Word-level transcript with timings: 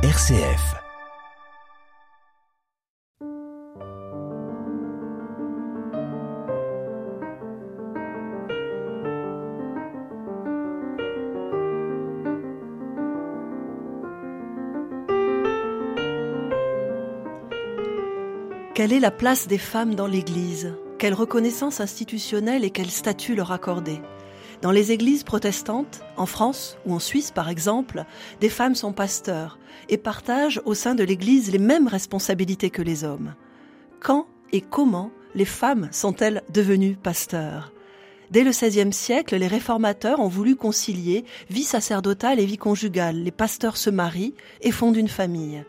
RCF. 0.00 0.76
Quelle 18.74 18.92
est 18.92 19.00
la 19.00 19.10
place 19.10 19.48
des 19.48 19.58
femmes 19.58 19.96
dans 19.96 20.06
l'Église? 20.06 20.76
Quelle 21.00 21.12
reconnaissance 21.12 21.80
institutionnelle 21.80 22.62
et 22.62 22.70
quel 22.70 22.88
statut 22.88 23.34
leur 23.34 23.50
accorder? 23.50 24.00
Dans 24.60 24.72
les 24.72 24.90
églises 24.90 25.22
protestantes, 25.22 26.00
en 26.16 26.26
France 26.26 26.78
ou 26.84 26.92
en 26.92 26.98
Suisse 26.98 27.30
par 27.30 27.48
exemple, 27.48 28.04
des 28.40 28.48
femmes 28.48 28.74
sont 28.74 28.92
pasteurs 28.92 29.58
et 29.88 29.98
partagent 29.98 30.60
au 30.64 30.74
sein 30.74 30.96
de 30.96 31.04
l'Église 31.04 31.52
les 31.52 31.58
mêmes 31.58 31.86
responsabilités 31.86 32.70
que 32.70 32.82
les 32.82 33.04
hommes. 33.04 33.34
Quand 34.00 34.26
et 34.52 34.60
comment 34.60 35.12
les 35.36 35.44
femmes 35.44 35.88
sont-elles 35.92 36.42
devenues 36.52 36.96
pasteurs? 36.96 37.72
Dès 38.32 38.42
le 38.42 38.50
XVIe 38.50 38.92
siècle, 38.92 39.36
les 39.36 39.46
réformateurs 39.46 40.18
ont 40.18 40.28
voulu 40.28 40.56
concilier 40.56 41.24
vie 41.50 41.62
sacerdotale 41.62 42.40
et 42.40 42.46
vie 42.46 42.58
conjugale. 42.58 43.22
Les 43.22 43.30
pasteurs 43.30 43.76
se 43.76 43.90
marient 43.90 44.34
et 44.60 44.72
fondent 44.72 44.96
une 44.96 45.08
famille. 45.08 45.64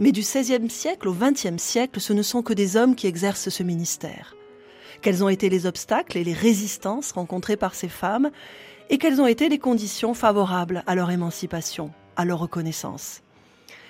Mais 0.00 0.10
du 0.10 0.20
XVIe 0.20 0.68
siècle 0.68 1.08
au 1.08 1.14
XXe 1.14 1.62
siècle, 1.62 2.00
ce 2.00 2.12
ne 2.12 2.22
sont 2.22 2.42
que 2.42 2.52
des 2.52 2.76
hommes 2.76 2.96
qui 2.96 3.06
exercent 3.06 3.48
ce 3.48 3.62
ministère. 3.62 4.34
Quels 5.04 5.22
ont 5.22 5.28
été 5.28 5.50
les 5.50 5.66
obstacles 5.66 6.16
et 6.16 6.24
les 6.24 6.32
résistances 6.32 7.12
rencontrées 7.12 7.58
par 7.58 7.74
ces 7.74 7.90
femmes 7.90 8.30
et 8.88 8.96
quelles 8.96 9.20
ont 9.20 9.26
été 9.26 9.50
les 9.50 9.58
conditions 9.58 10.14
favorables 10.14 10.82
à 10.86 10.94
leur 10.94 11.10
émancipation, 11.10 11.90
à 12.16 12.24
leur 12.24 12.38
reconnaissance 12.38 13.20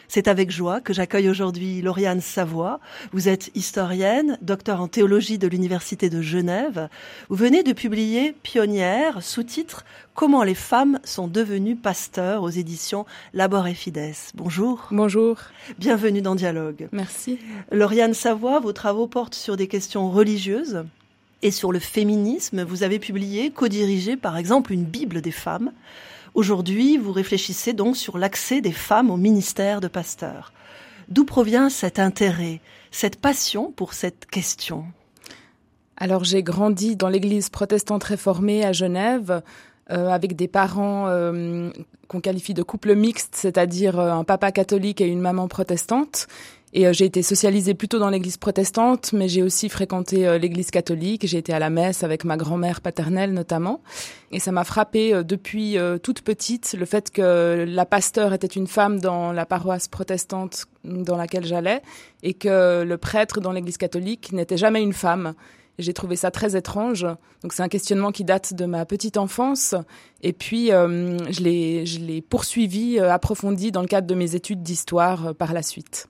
c'est 0.07 0.29
avec 0.29 0.51
joie 0.51 0.83
que 0.83 0.93
j'accueille 0.93 1.31
aujourd'hui 1.31 1.81
Lauriane 1.81 2.21
Savoie. 2.21 2.79
Vous 3.13 3.29
êtes 3.29 3.51
historienne, 3.55 4.39
docteur 4.43 4.83
en 4.83 4.87
théologie 4.87 5.39
de 5.39 5.49
l'Université 5.49 6.11
de 6.11 6.21
Genève. 6.21 6.91
Vous 7.31 7.37
venez 7.37 7.63
de 7.63 7.73
publier 7.73 8.33
Pionnière, 8.43 9.23
sous-titre 9.23 9.85
Comment 10.13 10.43
les 10.43 10.55
femmes 10.55 11.01
sont 11.05 11.27
devenues 11.27 11.75
pasteurs 11.75 12.43
aux 12.43 12.51
éditions 12.51 13.07
Labor 13.33 13.67
et 13.67 13.75
Fides. 13.75 14.15
Bonjour. 14.35 14.87
Bonjour. 14.91 15.39
Bienvenue 15.79 16.21
dans 16.21 16.35
Dialogue. 16.35 16.89
Merci. 16.93 17.39
Lauriane 17.73 18.15
Savoie, 18.15 18.61
vos 18.61 18.75
travaux 18.75 19.09
portent 19.09 19.35
sur 19.35 19.57
des 19.57 19.69
questions 19.69 20.11
religieuses 20.11 20.85
et 21.45 21.53
sur 21.53 21.71
le 21.71 21.79
féminisme. 21.79 22.65
Vous 22.65 22.83
avez 22.83 22.99
publié, 22.99 23.53
co-dirigé 23.53 24.17
par 24.17 24.37
exemple 24.37 24.73
une 24.73 24.85
Bible 24.85 25.21
des 25.21 25.31
femmes. 25.31 25.71
Aujourd'hui, 26.35 26.97
vous 26.97 27.13
réfléchissez 27.13 27.73
donc 27.73 27.97
sur 27.97 28.19
l'accès 28.19 28.61
des 28.61 28.73
femmes 28.73 29.11
au 29.11 29.17
ministère 29.17 29.81
de 29.81 29.87
pasteur. 29.87 30.53
D'où 31.09 31.25
provient 31.25 31.69
cet 31.69 32.01
intérêt, 32.01 32.61
cette 32.91 33.21
passion 33.21 33.71
pour 33.71 33.93
cette 33.93 34.27
question? 34.27 34.87
Alors 35.97 36.25
j'ai 36.25 36.43
grandi 36.43 36.97
dans 36.97 37.09
l'église 37.09 37.51
protestante 37.51 38.03
réformée 38.03 38.65
à 38.65 38.73
Genève. 38.73 39.43
Euh, 39.91 40.09
avec 40.09 40.35
des 40.35 40.49
parents 40.49 41.09
euh, 41.09 41.69
qu'on 42.09 42.21
qualifie 42.21 42.55
de 42.55 42.63
couple 42.63 42.95
mixte, 42.95 43.35
c'est-à-dire 43.35 44.01
euh, 44.01 44.13
un 44.13 44.25
papa 44.25 44.51
catholique 44.51 45.03
et 45.03 45.07
une 45.07 45.21
maman 45.21 45.47
protestante. 45.47 46.27
Et 46.77 46.93
j'ai 46.93 47.05
été 47.05 47.23
socialisée 47.23 47.75
plutôt 47.75 48.01
dans 48.01 48.11
l'église 48.11 48.37
protestante, 48.37 49.13
mais 49.13 49.29
j'ai 49.29 49.45
aussi 49.45 49.69
fréquenté 49.69 50.39
l'église 50.41 50.73
catholique. 50.73 51.25
J'ai 51.25 51.39
été 51.39 51.53
à 51.53 51.61
la 51.61 51.71
messe 51.71 52.03
avec 52.03 52.25
ma 52.25 52.37
grand-mère 52.37 52.81
paternelle 52.81 53.33
notamment. 53.33 53.81
Et 54.33 54.41
ça 54.41 54.51
m'a 54.51 54.65
frappé 54.65 55.23
depuis 55.23 55.77
toute 56.03 56.23
petite 56.23 56.75
le 56.77 56.85
fait 56.85 57.13
que 57.13 57.65
la 57.65 57.87
pasteur 57.87 58.33
était 58.33 58.49
une 58.49 58.67
femme 58.67 58.99
dans 58.99 59.31
la 59.31 59.47
paroisse 59.47 59.87
protestante 59.87 60.67
dans 60.83 61.17
laquelle 61.17 61.45
j'allais 61.45 61.81
et 62.25 62.35
que 62.35 62.83
le 62.83 62.99
prêtre 62.99 63.41
dans 63.41 63.53
l'église 63.53 63.77
catholique 63.77 64.33
n'était 64.33 64.57
jamais 64.57 64.83
une 64.83 64.93
femme. 64.93 65.35
J'ai 65.79 65.93
trouvé 65.93 66.17
ça 66.17 66.31
très 66.31 66.57
étrange. 66.57 67.07
Donc 67.43 67.53
c'est 67.53 67.63
un 67.63 67.69
questionnement 67.69 68.13
qui 68.13 68.25
date 68.25 68.55
de 68.55 68.65
ma 68.65 68.85
petite 68.87 69.17
enfance. 69.17 69.75
Et 70.23 70.33
puis 70.33 70.73
euh, 70.73 71.19
je 71.31 71.41
l'ai 71.43 72.23
poursuivi, 72.23 72.99
euh, 72.99 73.13
approfondi 73.13 73.73
dans 73.73 73.83
le 73.83 73.89
cadre 73.89 74.07
de 74.07 74.15
mes 74.15 74.35
études 74.35 74.63
d'histoire 74.63 75.29
euh, 75.29 75.33
par 75.33 75.53
la 75.53 75.63
suite. 75.63 76.09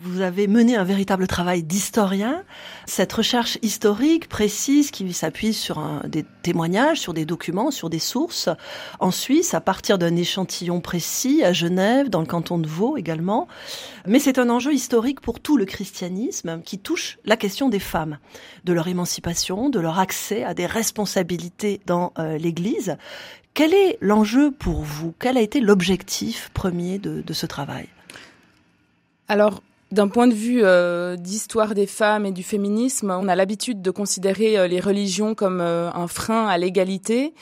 Vous 0.00 0.20
avez 0.22 0.48
mené 0.48 0.76
un 0.76 0.82
véritable 0.82 1.26
travail 1.28 1.62
d'historien. 1.62 2.42
Cette 2.84 3.12
recherche 3.12 3.58
historique 3.62 4.28
précise 4.28 4.90
qui 4.90 5.10
s'appuie 5.12 5.54
sur 5.54 5.80
des 6.06 6.24
témoignages, 6.42 7.00
sur 7.00 7.14
des 7.14 7.24
documents, 7.24 7.70
sur 7.70 7.88
des 7.88 8.00
sources 8.00 8.48
en 8.98 9.12
Suisse 9.12 9.54
à 9.54 9.60
partir 9.60 9.96
d'un 9.96 10.16
échantillon 10.16 10.80
précis 10.80 11.44
à 11.44 11.52
Genève, 11.52 12.10
dans 12.10 12.20
le 12.20 12.26
canton 12.26 12.58
de 12.58 12.66
Vaud 12.66 12.96
également. 12.96 13.46
Mais 14.04 14.18
c'est 14.18 14.38
un 14.38 14.50
enjeu 14.50 14.74
historique 14.74 15.20
pour 15.20 15.38
tout 15.38 15.56
le 15.56 15.64
christianisme 15.64 16.60
qui 16.62 16.78
touche 16.78 17.18
la 17.24 17.36
question 17.36 17.68
des 17.68 17.78
femmes, 17.78 18.18
de 18.64 18.72
leur 18.72 18.88
émancipation, 18.88 19.70
de 19.70 19.78
leur 19.78 20.00
accès 20.00 20.42
à 20.42 20.54
des 20.54 20.66
responsabilités 20.66 21.80
dans 21.86 22.12
euh, 22.18 22.36
l'Église. 22.36 22.96
Quel 23.54 23.72
est 23.72 23.96
l'enjeu 24.00 24.50
pour 24.50 24.82
vous? 24.82 25.14
Quel 25.20 25.38
a 25.38 25.40
été 25.40 25.60
l'objectif 25.60 26.50
premier 26.52 26.98
de, 26.98 27.22
de 27.22 27.32
ce 27.32 27.46
travail? 27.46 27.88
Alors, 29.28 29.62
d'un 29.94 30.08
point 30.08 30.26
de 30.26 30.34
vue 30.34 30.60
euh, 30.62 31.16
d'histoire 31.16 31.74
des 31.74 31.86
femmes 31.86 32.26
et 32.26 32.32
du 32.32 32.42
féminisme, 32.42 33.10
on 33.10 33.28
a 33.28 33.36
l'habitude 33.36 33.80
de 33.80 33.90
considérer 33.90 34.58
euh, 34.58 34.66
les 34.66 34.80
religions 34.80 35.34
comme 35.34 35.60
euh, 35.60 35.88
un 35.92 36.08
frein 36.08 36.46
à 36.48 36.58
l'égalité, 36.58 37.32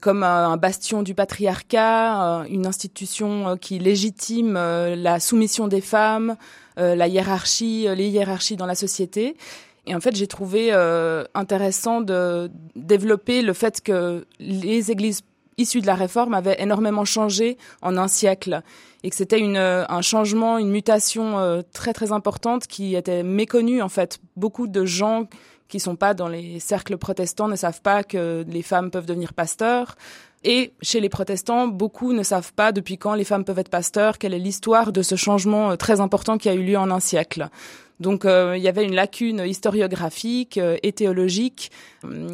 comme 0.00 0.22
un 0.22 0.56
bastion 0.56 1.02
du 1.02 1.14
patriarcat, 1.14 2.44
une 2.48 2.66
institution 2.66 3.56
qui 3.56 3.78
légitime 3.78 4.52
la 4.52 5.18
soumission 5.18 5.68
des 5.68 5.80
femmes, 5.80 6.36
la 6.76 7.08
hiérarchie, 7.08 7.88
les 7.96 8.08
hiérarchies 8.08 8.56
dans 8.56 8.66
la 8.66 8.74
société. 8.74 9.38
Et 9.86 9.94
en 9.94 10.00
fait, 10.00 10.14
j'ai 10.14 10.26
trouvé 10.26 10.70
intéressant 11.34 12.02
de 12.02 12.50
développer 12.76 13.40
le 13.40 13.54
fait 13.54 13.80
que 13.80 14.26
les 14.38 14.90
églises 14.90 15.22
issues 15.56 15.80
de 15.80 15.86
la 15.86 15.94
réforme 15.94 16.34
avaient 16.34 16.60
énormément 16.60 17.06
changé 17.06 17.56
en 17.80 17.96
un 17.96 18.06
siècle 18.06 18.62
et 19.02 19.10
que 19.10 19.16
c'était 19.16 19.40
une, 19.40 19.56
euh, 19.56 19.84
un 19.88 20.02
changement, 20.02 20.58
une 20.58 20.70
mutation 20.70 21.38
euh, 21.38 21.62
très 21.72 21.92
très 21.92 22.12
importante 22.12 22.66
qui 22.66 22.94
était 22.94 23.22
méconnue 23.22 23.82
en 23.82 23.88
fait. 23.88 24.18
Beaucoup 24.36 24.66
de 24.66 24.84
gens 24.84 25.28
qui 25.68 25.80
sont 25.80 25.96
pas 25.96 26.14
dans 26.14 26.28
les 26.28 26.60
cercles 26.60 26.96
protestants 26.96 27.48
ne 27.48 27.56
savent 27.56 27.82
pas 27.82 28.04
que 28.04 28.44
les 28.48 28.62
femmes 28.62 28.90
peuvent 28.90 29.06
devenir 29.06 29.32
pasteurs. 29.34 29.96
Et 30.44 30.72
chez 30.80 31.00
les 31.00 31.08
protestants, 31.08 31.66
beaucoup 31.66 32.12
ne 32.12 32.22
savent 32.22 32.52
pas 32.52 32.70
depuis 32.70 32.98
quand 32.98 33.14
les 33.14 33.24
femmes 33.24 33.44
peuvent 33.44 33.58
être 33.58 33.68
pasteurs, 33.68 34.18
quelle 34.18 34.32
est 34.32 34.38
l'histoire 34.38 34.92
de 34.92 35.02
ce 35.02 35.16
changement 35.16 35.72
euh, 35.72 35.76
très 35.76 36.00
important 36.00 36.38
qui 36.38 36.48
a 36.48 36.54
eu 36.54 36.62
lieu 36.62 36.78
en 36.78 36.90
un 36.90 37.00
siècle. 37.00 37.48
Donc 37.98 38.26
il 38.26 38.60
y 38.60 38.68
avait 38.68 38.84
une 38.84 38.94
lacune 38.94 39.42
historiographique 39.46 40.60
et 40.82 40.92
théologique 40.92 41.70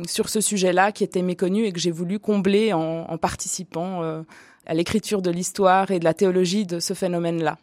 sur 0.09 0.29
ce 0.29 0.41
sujet-là 0.41 0.91
qui 0.91 1.05
était 1.05 1.23
méconnue 1.23 1.67
et 1.67 1.73
que 1.73 1.79
j'ai 1.79 1.93
voulu 1.93 2.19
combler 2.19 2.73
en, 2.73 2.81
en 3.09 3.17
participant 3.17 4.25
à 4.67 4.75
l'écriture 4.75 5.23
de 5.23 5.31
l'histoire 5.31 5.91
et 5.91 5.99
de 5.99 6.05
la 6.05 6.15
théologie 6.15 6.67
de 6.67 6.81
ce 6.81 6.95
phénomène-là. 6.95 7.59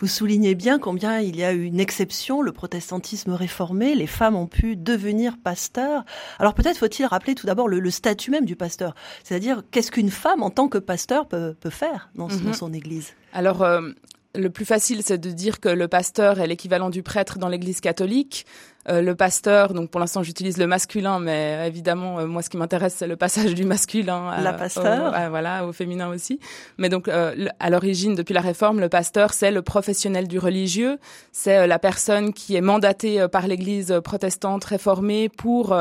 Vous 0.00 0.08
soulignez 0.08 0.54
bien 0.54 0.78
combien 0.78 1.20
il 1.20 1.36
y 1.36 1.44
a 1.44 1.52
eu 1.52 1.64
une 1.64 1.80
exception, 1.80 2.42
le 2.42 2.52
protestantisme 2.52 3.32
réformé, 3.32 3.94
les 3.94 4.06
femmes 4.06 4.36
ont 4.36 4.46
pu 4.46 4.76
devenir 4.76 5.36
pasteurs. 5.42 6.04
Alors 6.38 6.54
peut-être 6.54 6.78
faut-il 6.78 7.06
rappeler 7.06 7.34
tout 7.34 7.46
d'abord 7.46 7.68
le, 7.68 7.90
statut 7.90 8.30
même 8.30 8.44
du 8.44 8.56
pasteur, 8.56 8.94
c'est-à-dire 9.24 9.62
qu'est-ce 9.70 9.90
qu'une 9.90 10.10
femme 10.10 10.42
en 10.42 10.50
tant 10.50 10.68
que 10.68 10.78
pasteur 10.78 11.26
peut, 11.26 11.54
faire 11.70 12.10
dans, 12.14 12.28
mhm. 12.28 12.52
son 12.52 12.72
église? 12.72 13.14
Alors 13.32 13.62
euh, 13.62 13.90
le 14.34 14.50
plus 14.50 14.64
facile, 14.64 15.02
c'est 15.04 15.18
de 15.18 15.30
dire 15.30 15.60
que 15.60 15.68
le 15.68 15.88
pasteur 15.88 16.40
est 16.40 16.46
l'équivalent 16.46 16.90
du 16.90 17.02
prêtre 17.02 17.38
dans 17.38 17.48
l'église 17.48 17.80
catholique. 17.80 18.46
Euh, 18.90 19.02
le 19.02 19.14
pasteur, 19.14 19.72
donc 19.72 19.90
pour 19.90 20.00
l'instant 20.00 20.22
j'utilise 20.22 20.56
le 20.56 20.66
masculin, 20.66 21.20
mais 21.20 21.66
évidemment 21.66 22.18
euh, 22.18 22.26
moi 22.26 22.42
ce 22.42 22.50
qui 22.50 22.56
m'intéresse 22.56 22.94
c'est 22.96 23.06
le 23.06 23.16
passage 23.16 23.54
du 23.54 23.64
masculin 23.64 24.28
à, 24.28 24.40
la 24.40 24.52
pasteur, 24.52 25.08
au, 25.08 25.30
voilà, 25.30 25.64
au 25.64 25.72
féminin 25.72 26.08
aussi. 26.08 26.40
Mais 26.76 26.88
donc 26.88 27.06
euh, 27.06 27.46
à 27.60 27.70
l'origine, 27.70 28.14
depuis 28.14 28.34
la 28.34 28.40
réforme, 28.40 28.80
le 28.80 28.88
pasteur 28.88 29.32
c'est 29.32 29.52
le 29.52 29.62
professionnel 29.62 30.26
du 30.26 30.38
religieux, 30.38 30.98
c'est 31.30 31.66
la 31.66 31.78
personne 31.78 32.32
qui 32.32 32.56
est 32.56 32.60
mandatée 32.60 33.26
par 33.30 33.46
l'Église 33.46 34.00
protestante 34.02 34.64
réformée 34.64 35.28
pour 35.28 35.76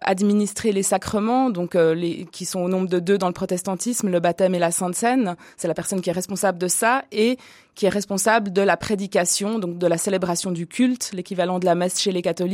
administrer 0.00 0.72
les 0.72 0.82
sacrements, 0.82 1.50
donc 1.50 1.74
les 1.74 2.26
qui 2.32 2.44
sont 2.44 2.60
au 2.60 2.68
nombre 2.68 2.88
de 2.88 2.98
deux 2.98 3.18
dans 3.18 3.28
le 3.28 3.32
protestantisme, 3.32 4.08
le 4.08 4.20
baptême 4.20 4.54
et 4.54 4.58
la 4.58 4.70
Sainte 4.70 4.94
Seine. 4.94 5.36
C'est 5.56 5.68
la 5.68 5.74
personne 5.74 6.00
qui 6.00 6.10
est 6.10 6.14
responsable 6.14 6.58
de 6.58 6.68
ça 6.68 7.04
et 7.12 7.38
qui 7.76 7.84
est 7.84 7.90
responsable 7.90 8.52
de 8.52 8.62
la 8.62 8.76
prédication, 8.76 9.58
donc 9.58 9.78
de 9.78 9.86
la 9.86 9.98
célébration 9.98 10.50
du 10.50 10.66
culte, 10.66 11.10
l'équivalent 11.12 11.58
de 11.58 11.66
la 11.66 11.74
messe 11.74 12.00
chez 12.00 12.10
les 12.10 12.22
catholiques, 12.22 12.45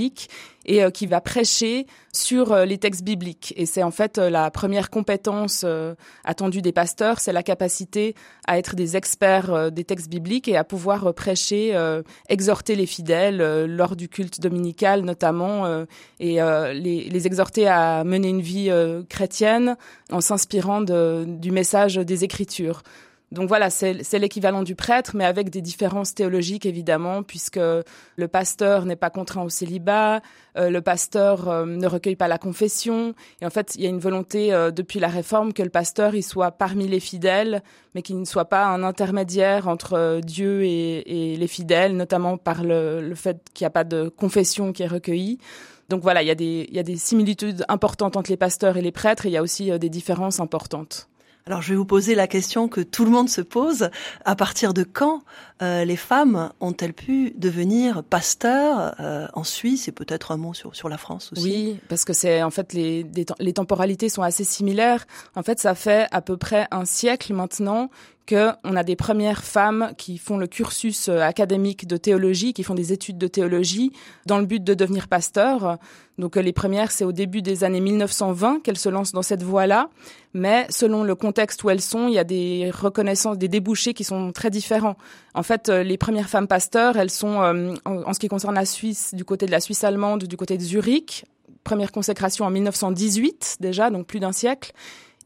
et 0.64 0.82
euh, 0.82 0.90
qui 0.90 1.06
va 1.06 1.20
prêcher 1.20 1.86
sur 2.12 2.52
euh, 2.52 2.64
les 2.64 2.78
textes 2.78 3.02
bibliques. 3.02 3.52
Et 3.56 3.66
c'est 3.66 3.82
en 3.82 3.90
fait 3.90 4.18
euh, 4.18 4.30
la 4.30 4.50
première 4.50 4.90
compétence 4.90 5.64
attendue 6.24 6.62
des 6.62 6.72
pasteurs, 6.72 7.20
c'est 7.20 7.32
la 7.32 7.42
capacité 7.42 8.14
à 8.46 8.58
être 8.58 8.76
des 8.76 8.96
experts 8.96 9.70
des 9.70 9.84
textes 9.84 10.08
bibliques 10.08 10.48
et 10.48 10.56
à 10.56 10.64
pouvoir 10.64 11.14
prêcher, 11.14 11.76
exhorter 12.28 12.74
les 12.74 12.86
fidèles 12.86 13.66
lors 13.66 13.96
du 13.96 14.08
culte 14.08 14.40
dominical 14.40 15.02
notamment, 15.02 15.84
et 16.20 16.36
les, 16.36 17.08
les, 17.08 17.26
exhorter 17.26 17.68
à 17.68 18.04
mener 18.04 18.28
une 18.28 18.40
vie 18.40 18.70
chrétienne 19.08 19.76
en 20.10 20.20
s'inspirant 20.20 20.80
du 20.80 21.50
message 21.50 21.96
des 21.96 22.24
Écritures. 22.24 22.82
Donc 23.32 23.48
voilà, 23.48 23.70
c'est 23.70 24.18
l'équivalent 24.18 24.62
du 24.62 24.74
prêtre, 24.74 25.12
mais 25.14 25.24
avec 25.24 25.48
des 25.48 25.62
différences 25.62 26.14
théologiques 26.14 26.66
évidemment, 26.66 27.22
puisque 27.22 27.56
le 27.58 28.28
pasteur 28.28 28.84
n'est 28.84 28.94
pas 28.94 29.08
contraint 29.08 29.42
au 29.42 29.48
célibat, 29.48 30.20
euh, 30.58 30.68
le 30.68 30.82
pasteur 30.82 31.48
euh, 31.48 31.64
ne 31.64 31.86
recueille 31.86 32.14
pas 32.14 32.28
la 32.28 32.36
confession, 32.36 33.14
et 33.40 33.46
en 33.46 33.50
fait, 33.50 33.74
il 33.76 33.84
y 33.84 33.86
a 33.86 33.88
une 33.88 34.00
volonté 34.00 34.52
euh, 34.52 34.70
depuis 34.70 35.00
la 35.00 35.08
réforme 35.08 35.54
que 35.54 35.62
le 35.62 35.70
pasteur 35.70 36.14
il 36.14 36.22
soit 36.22 36.50
parmi 36.50 36.86
les 36.86 37.00
fidèles, 37.00 37.62
mais 37.94 38.02
qu'il 38.02 38.20
ne 38.20 38.26
soit 38.26 38.50
pas 38.50 38.66
un 38.66 38.82
intermédiaire 38.82 39.66
entre 39.66 40.20
Dieu 40.22 40.64
et, 40.64 41.34
les 41.38 41.46
fidèles, 41.46 41.96
notamment 41.96 42.36
par 42.36 42.62
le, 42.62 43.00
le 43.00 43.14
fait 43.14 43.38
qu'il 43.54 43.64
n'y 43.64 43.68
a 43.68 43.70
pas 43.70 43.84
de 43.84 44.10
confession 44.10 44.74
qui 44.74 44.82
est 44.82 44.86
recueillie. 44.86 45.38
Donc 45.88 46.02
voilà, 46.02 46.22
il 46.22 46.28
y, 46.28 46.30
a 46.30 46.34
des, 46.34 46.66
il 46.68 46.76
y 46.76 46.78
a 46.78 46.82
des 46.82 46.96
similitudes 46.96 47.64
importantes 47.68 48.18
entre 48.18 48.30
les 48.30 48.36
pasteurs 48.36 48.76
et 48.76 48.82
les 48.82 48.92
prêtres, 48.92 49.24
et 49.24 49.30
il 49.30 49.32
y 49.32 49.38
a 49.38 49.42
aussi 49.42 49.70
des 49.78 49.88
différences 49.88 50.38
importantes. 50.38 51.08
Alors 51.46 51.60
je 51.60 51.70
vais 51.70 51.76
vous 51.76 51.84
poser 51.84 52.14
la 52.14 52.26
question 52.26 52.68
que 52.68 52.80
tout 52.80 53.04
le 53.04 53.10
monde 53.10 53.28
se 53.28 53.40
pose. 53.40 53.90
À 54.24 54.36
partir 54.36 54.74
de 54.74 54.84
quand 54.84 55.22
euh, 55.60 55.84
les 55.84 55.96
femmes 55.96 56.52
ont-elles 56.60 56.94
pu 56.94 57.32
devenir 57.36 58.04
pasteurs 58.04 58.94
euh, 59.00 59.26
en 59.34 59.44
Suisse? 59.44 59.88
Et 59.88 59.92
peut-être 59.92 60.30
un 60.30 60.36
mot 60.36 60.54
sur, 60.54 60.74
sur 60.76 60.88
la 60.88 60.98
France 60.98 61.32
aussi 61.32 61.42
Oui, 61.42 61.80
parce 61.88 62.04
que 62.04 62.12
c'est 62.12 62.42
en 62.42 62.50
fait 62.50 62.72
les, 62.72 63.04
les 63.38 63.52
temporalités 63.52 64.08
sont 64.08 64.22
assez 64.22 64.44
similaires. 64.44 65.06
En 65.34 65.42
fait, 65.42 65.58
ça 65.58 65.74
fait 65.74 66.06
à 66.12 66.20
peu 66.20 66.36
près 66.36 66.68
un 66.70 66.84
siècle 66.84 67.32
maintenant 67.34 67.90
qu'on 68.28 68.76
a 68.76 68.84
des 68.84 68.96
premières 68.96 69.42
femmes 69.42 69.92
qui 69.98 70.18
font 70.18 70.36
le 70.36 70.46
cursus 70.46 71.08
euh, 71.08 71.20
académique 71.20 71.86
de 71.86 71.96
théologie, 71.96 72.52
qui 72.52 72.62
font 72.62 72.74
des 72.74 72.92
études 72.92 73.18
de 73.18 73.26
théologie 73.26 73.92
dans 74.26 74.38
le 74.38 74.46
but 74.46 74.62
de 74.62 74.74
devenir 74.74 75.08
pasteur. 75.08 75.78
Donc 76.18 76.36
euh, 76.36 76.42
les 76.42 76.52
premières, 76.52 76.92
c'est 76.92 77.04
au 77.04 77.12
début 77.12 77.42
des 77.42 77.64
années 77.64 77.80
1920 77.80 78.60
qu'elles 78.60 78.78
se 78.78 78.88
lancent 78.88 79.12
dans 79.12 79.22
cette 79.22 79.42
voie-là, 79.42 79.88
mais 80.34 80.66
selon 80.70 81.02
le 81.02 81.14
contexte 81.14 81.64
où 81.64 81.70
elles 81.70 81.80
sont, 81.80 82.08
il 82.08 82.14
y 82.14 82.18
a 82.18 82.24
des 82.24 82.70
reconnaissances, 82.72 83.38
des 83.38 83.48
débouchés 83.48 83.94
qui 83.94 84.04
sont 84.04 84.32
très 84.32 84.50
différents. 84.50 84.96
En 85.34 85.42
fait, 85.42 85.68
euh, 85.68 85.82
les 85.82 85.98
premières 85.98 86.28
femmes 86.28 86.48
pasteurs, 86.48 86.96
elles 86.96 87.10
sont, 87.10 87.74
en 87.84 88.12
ce 88.12 88.18
qui 88.18 88.28
concerne 88.28 88.54
la 88.54 88.66
Suisse, 88.66 89.14
du 89.14 89.24
côté 89.24 89.46
de 89.46 89.50
la 89.50 89.60
Suisse 89.60 89.82
allemande, 89.84 90.24
du 90.24 90.36
côté 90.36 90.56
de 90.56 90.62
Zurich, 90.62 91.24
première 91.64 91.92
consécration 91.92 92.44
en 92.44 92.50
1918 92.50 93.58
déjà, 93.60 93.90
donc 93.90 94.06
plus 94.06 94.20
d'un 94.20 94.32
siècle. 94.32 94.72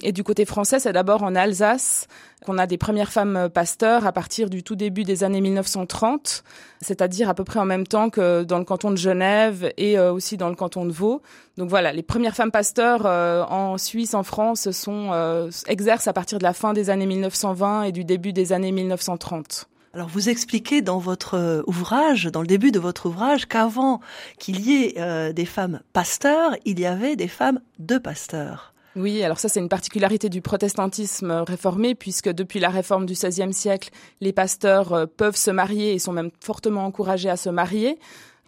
Et 0.03 0.13
du 0.13 0.23
côté 0.25 0.45
français, 0.45 0.79
c'est 0.79 0.93
d'abord 0.93 1.23
en 1.23 1.35
Alsace 1.35 2.07
qu'on 2.45 2.59
a 2.59 2.67
des 2.67 2.77
premières 2.77 3.11
femmes 3.11 3.49
pasteurs 3.53 4.07
à 4.07 4.13
partir 4.13 4.51
du 4.51 4.63
tout 4.63 4.77
début 4.77 5.05
des 5.05 5.25
années 5.25 5.41
1930, 5.41 6.45
c'est-à-dire 6.83 7.31
à 7.31 7.35
peu 7.35 7.45
près 7.45 7.59
en 7.59 7.65
même 7.65 7.87
temps 7.87 8.11
que 8.11 8.45
dans 8.45 8.59
le 8.59 8.65
canton 8.65 8.91
de 8.91 8.97
Genève 8.97 9.73
et 9.79 9.99
euh, 9.99 10.13
aussi 10.13 10.37
dans 10.37 10.51
le 10.51 10.55
canton 10.55 10.85
de 10.85 10.93
Vaud. 10.93 11.23
Donc 11.57 11.71
voilà, 11.71 11.95
les 11.95 12.03
premières 12.03 12.37
femmes 12.37 12.51
pasteurs 12.51 13.07
euh, 13.07 13.43
en 13.45 13.79
Suisse, 13.79 14.13
en 14.13 14.23
France, 14.23 14.71
sont 14.71 15.11
euh, 15.13 15.51
exercent 15.67 16.09
à 16.09 16.13
partir 16.13 16.39
de 16.39 16.45
la 16.45 16.53
fin 16.53 16.75
des 16.75 16.91
années 16.91 17.07
1920 17.07 17.85
et 17.85 17.93
du 17.93 18.05
début 18.05 18.35
des 18.35 18.53
années 18.53 18.73
1930. 18.73 19.69
Alors 19.95 20.09
vous 20.09 20.29
expliquez 20.29 20.83
dans 20.83 20.99
votre 20.99 21.65
ouvrage, 21.67 22.27
dans 22.27 22.43
le 22.43 22.47
début 22.47 22.71
de 22.71 22.79
votre 22.79 23.07
ouvrage, 23.07 23.47
qu'avant 23.47 24.01
qu'il 24.39 24.61
y 24.61 24.85
ait 24.85 25.33
des 25.33 25.47
femmes 25.47 25.81
pasteurs, 25.95 26.55
il 26.67 26.79
y 26.79 26.85
avait 26.85 27.17
des 27.17 27.29
femmes 27.29 27.61
de 27.79 27.97
pasteurs. 27.97 28.75
Oui, 28.97 29.23
alors 29.23 29.39
ça 29.39 29.51
c'est 29.51 29.61
une 29.61 29.69
particularité 29.69 30.31
du 30.31 30.41
protestantisme 30.41 31.31
réformé 31.47 31.95
puisque 31.95 32.31
depuis 32.31 32.61
la 32.61 32.71
réforme 32.71 33.05
du 33.05 33.13
XVIe 33.13 33.53
siècle, 33.53 33.91
les 34.23 34.33
pasteurs 34.33 34.95
euh, 34.95 35.07
peuvent 35.07 35.37
se 35.37 35.51
marier 35.51 35.93
et 35.93 35.99
sont 35.99 36.13
même 36.13 36.31
fortement 36.41 36.87
encouragés 36.87 37.29
à 37.29 37.37
se 37.37 37.51
marier. 37.51 37.99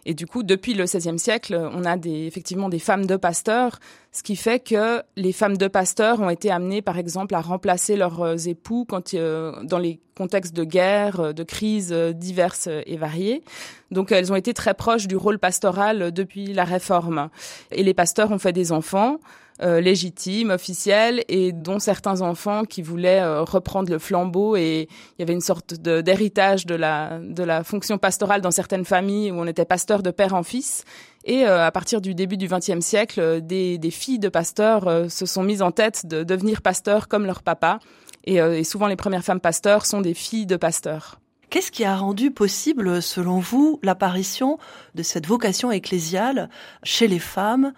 Et 0.05 0.15
du 0.15 0.25
coup, 0.25 0.41
depuis 0.41 0.73
le 0.73 0.85
XVIe 0.85 1.19
siècle, 1.19 1.69
on 1.71 1.83
a 1.83 1.97
des, 1.97 2.25
effectivement 2.25 2.69
des 2.69 2.79
femmes 2.79 3.05
de 3.05 3.15
pasteurs, 3.15 3.79
ce 4.11 4.23
qui 4.23 4.35
fait 4.35 4.59
que 4.59 5.03
les 5.17 5.33
femmes 5.33 5.57
de 5.57 5.67
pasteurs 5.67 6.19
ont 6.21 6.29
été 6.29 6.49
amenées, 6.49 6.81
par 6.81 6.97
exemple, 6.97 7.35
à 7.35 7.41
remplacer 7.41 7.95
leurs 7.95 8.21
euh, 8.21 8.35
époux 8.37 8.85
quand, 8.89 9.13
euh, 9.13 9.51
dans 9.63 9.77
les 9.77 9.99
contextes 10.15 10.55
de 10.55 10.63
guerre, 10.63 11.33
de 11.33 11.43
crises 11.43 11.93
diverses 11.93 12.67
et 12.67 12.97
variées. 12.97 13.43
Donc, 13.91 14.11
elles 14.11 14.31
ont 14.31 14.35
été 14.35 14.53
très 14.53 14.73
proches 14.73 15.07
du 15.07 15.15
rôle 15.15 15.37
pastoral 15.37 16.11
depuis 16.11 16.53
la 16.53 16.63
réforme. 16.63 17.29
Et 17.71 17.83
les 17.83 17.93
pasteurs 17.93 18.31
ont 18.31 18.39
fait 18.39 18.51
des 18.51 18.71
enfants. 18.71 19.19
Euh, 19.61 19.81
légitimes, 19.81 20.51
officiels, 20.51 21.21
et 21.27 21.51
dont 21.51 21.79
certains 21.79 22.21
enfants 22.21 22.63
qui 22.63 22.81
voulaient 22.81 23.19
euh, 23.19 23.43
reprendre 23.43 23.91
le 23.91 23.99
flambeau. 23.99 24.55
Et 24.55 24.87
il 24.87 25.19
y 25.19 25.23
avait 25.23 25.33
une 25.33 25.41
sorte 25.41 25.73
d'héritage 25.73 26.65
de, 26.65 26.75
la, 26.75 27.19
de 27.19 27.43
la 27.43 27.65
fonction 27.65 27.97
pastorale 27.97 28.39
dans 28.39 28.51
certaines 28.51 28.85
familles 28.85 29.33
où 29.33 29.35
on 29.35 29.45
était 29.47 29.65
pasteur 29.65 30.01
de 30.01 30.11
père 30.11 30.33
en 30.33 30.43
fils. 30.43 30.85
Et 31.25 31.45
euh, 31.45 31.65
à 31.65 31.71
partir 31.71 31.99
du 31.99 32.15
début 32.15 32.37
du 32.37 32.47
XXe 32.47 32.79
siècle, 32.79 33.41
des, 33.41 33.77
des, 33.77 33.91
filles 33.91 34.19
de 34.19 34.29
pasteurs 34.29 35.11
se 35.11 35.25
sont 35.25 35.43
mises 35.43 35.61
en 35.61 35.71
tête 35.71 36.05
de 36.05 36.23
devenir 36.23 36.61
pasteurs 36.61 37.09
comme 37.09 37.25
leur 37.25 37.43
papa. 37.43 37.79
Et 38.23 38.63
souvent, 38.63 38.87
les 38.87 38.95
premières 38.95 39.23
femmes 39.23 39.39
pasteurs 39.41 39.85
sont 39.85 40.01
des 40.01 40.13
filles 40.13 40.45
de 40.45 40.55
pasteurs. 40.55 41.19
Qu'est-ce 41.49 41.71
qui 41.71 41.83
a 41.83 41.95
rendu 41.95 42.29
possible, 42.29 43.01
selon 43.01 43.39
vous, 43.39 43.79
l'apparition 43.81 44.59
de 44.93 45.01
cette 45.01 45.25
vocation 45.25 45.71
ecclésiale 45.71 46.49
chez 46.83 47.07
les 47.07 47.17
femmes 47.17 47.73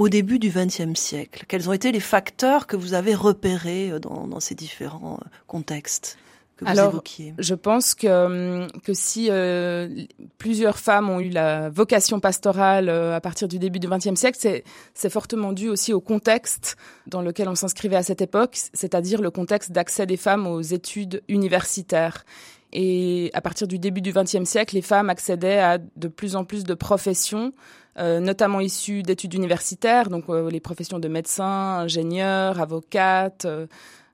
au 0.00 0.08
début 0.08 0.38
du 0.38 0.48
XXe 0.48 0.98
siècle 0.98 1.44
Quels 1.46 1.68
ont 1.68 1.74
été 1.74 1.92
les 1.92 2.00
facteurs 2.00 2.66
que 2.66 2.74
vous 2.74 2.94
avez 2.94 3.14
repérés 3.14 3.90
euh, 3.90 3.98
dans, 3.98 4.40
ces 4.40 4.54
différents 4.54 5.20
euh, 5.20 5.28
contextes 5.46 6.16
que 6.56 6.64
vous 6.64 6.70
Alors, 6.70 6.88
évoquiez? 6.88 7.34
je 7.38 7.54
pense 7.54 7.94
que, 7.94 8.06
hum, 8.06 8.68
que 8.82 8.94
si 8.94 9.26
euh, 9.28 10.06
plusieurs 10.38 10.78
femmes 10.78 11.10
ont 11.10 11.20
eu 11.20 11.28
la 11.28 11.68
vocation 11.68 12.18
pastorale 12.18 12.88
à 12.88 13.20
partir 13.20 13.46
du 13.46 13.58
début 13.58 13.78
du 13.78 13.88
XXe 13.88 14.14
siècle, 14.14 14.38
c'est, 14.40 15.10
fortement 15.10 15.52
dû 15.52 15.68
aussi 15.68 15.92
au 15.92 16.00
contexte 16.00 16.76
dans 17.06 17.20
lequel 17.20 17.50
on 17.50 17.54
s'inscrivait 17.54 17.96
à 17.96 18.02
cette 18.02 18.22
époque, 18.22 18.56
c'est-à-dire 18.72 19.20
le 19.20 19.30
contexte 19.30 19.70
d'accès 19.70 20.06
des 20.06 20.16
femmes 20.16 20.46
aux 20.46 20.62
études 20.62 21.22
universitaires. 21.28 22.24
Et 22.72 23.30
à 23.34 23.40
partir 23.40 23.66
du 23.66 23.78
début 23.78 24.00
du 24.00 24.12
XXe 24.12 24.44
siècle, 24.44 24.76
les 24.76 24.82
femmes 24.82 25.10
accédaient 25.10 25.58
à 25.58 25.78
de 25.78 26.08
plus 26.08 26.36
en 26.36 26.44
plus 26.44 26.64
de 26.64 26.74
professions 26.74 27.46
euh, 27.48 27.79
notamment 28.20 28.60
issus 28.60 29.02
d'études 29.02 29.34
universitaires, 29.34 30.08
donc 30.08 30.24
euh, 30.28 30.50
les 30.50 30.60
professions 30.60 30.98
de 30.98 31.08
médecin, 31.08 31.78
ingénieur, 31.80 32.60
avocate, 32.60 33.44
euh, 33.44 33.66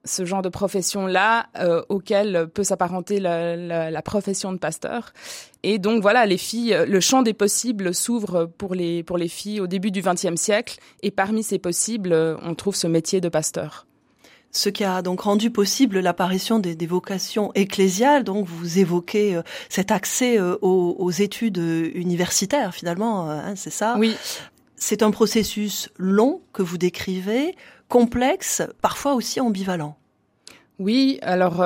ce 0.05 0.25
genre 0.25 0.43
de 0.43 0.49
profession-là 0.49 1.49
auquel 1.89 2.47
peut 2.55 2.63
s'apparenter 2.63 3.19
la, 3.19 3.57
la, 3.57 3.91
la, 3.91 4.03
profession 4.03 4.53
de 4.53 4.59
pasteur. 4.59 5.13
Et 5.65 5.81
donc 5.81 6.01
voilà, 6.01 6.27
les 6.27 6.39
filles, 6.39 6.79
le 6.87 7.01
champ 7.01 7.23
des 7.23 7.35
possibles 7.35 7.93
s'ouvre 7.93 8.45
pour 8.57 8.77
les 8.77 9.03
pour 9.03 9.19
les 9.19 9.27
filles 9.27 9.61
au 9.61 9.67
début 9.67 9.91
du 9.91 10.03
XXe 10.03 10.41
siècle, 10.41 10.79
et 11.03 11.11
parmi 11.11 11.43
ces 11.43 11.59
possibles, 11.59 12.15
on 12.41 12.55
trouve 12.55 12.77
ce 12.77 12.87
métier 12.87 13.21
de 13.21 13.29
pasteur 13.29 13.85
ce 14.57 14.71
qui 14.71 14.85
a 14.85 15.03
donc 15.03 15.21
rendu 15.21 15.51
possible 15.51 16.01
l'apparition 16.01 16.59
des, 16.59 16.87
vocations 16.87 17.53
ecclésiales. 17.55 18.25
Donc 18.25 18.47
vous 18.47 18.79
évoquez 18.79 19.37
euh, 19.37 19.43
cet 19.69 19.91
accès 19.91 20.39
euh, 20.39 20.57
aux, 20.63 21.11
études 21.11 21.59
universitaires 21.59 22.75
finalement, 22.75 23.31
euh, 23.31 23.35
hein, 23.35 23.55
c'est 23.57 23.71
ça? 23.71 23.97
Oui. 23.99 24.17
C'est 24.77 25.03
un 25.03 25.11
processus 25.11 25.91
long 25.97 26.41
que 26.53 26.63
vous 26.63 26.79
décrivez, 26.79 27.55
complexe, 27.89 28.63
parfois 28.83 29.15
aussi 29.15 29.41
ambivalent. 29.41 29.97
Oui, 30.79 31.19
alors 31.23 31.65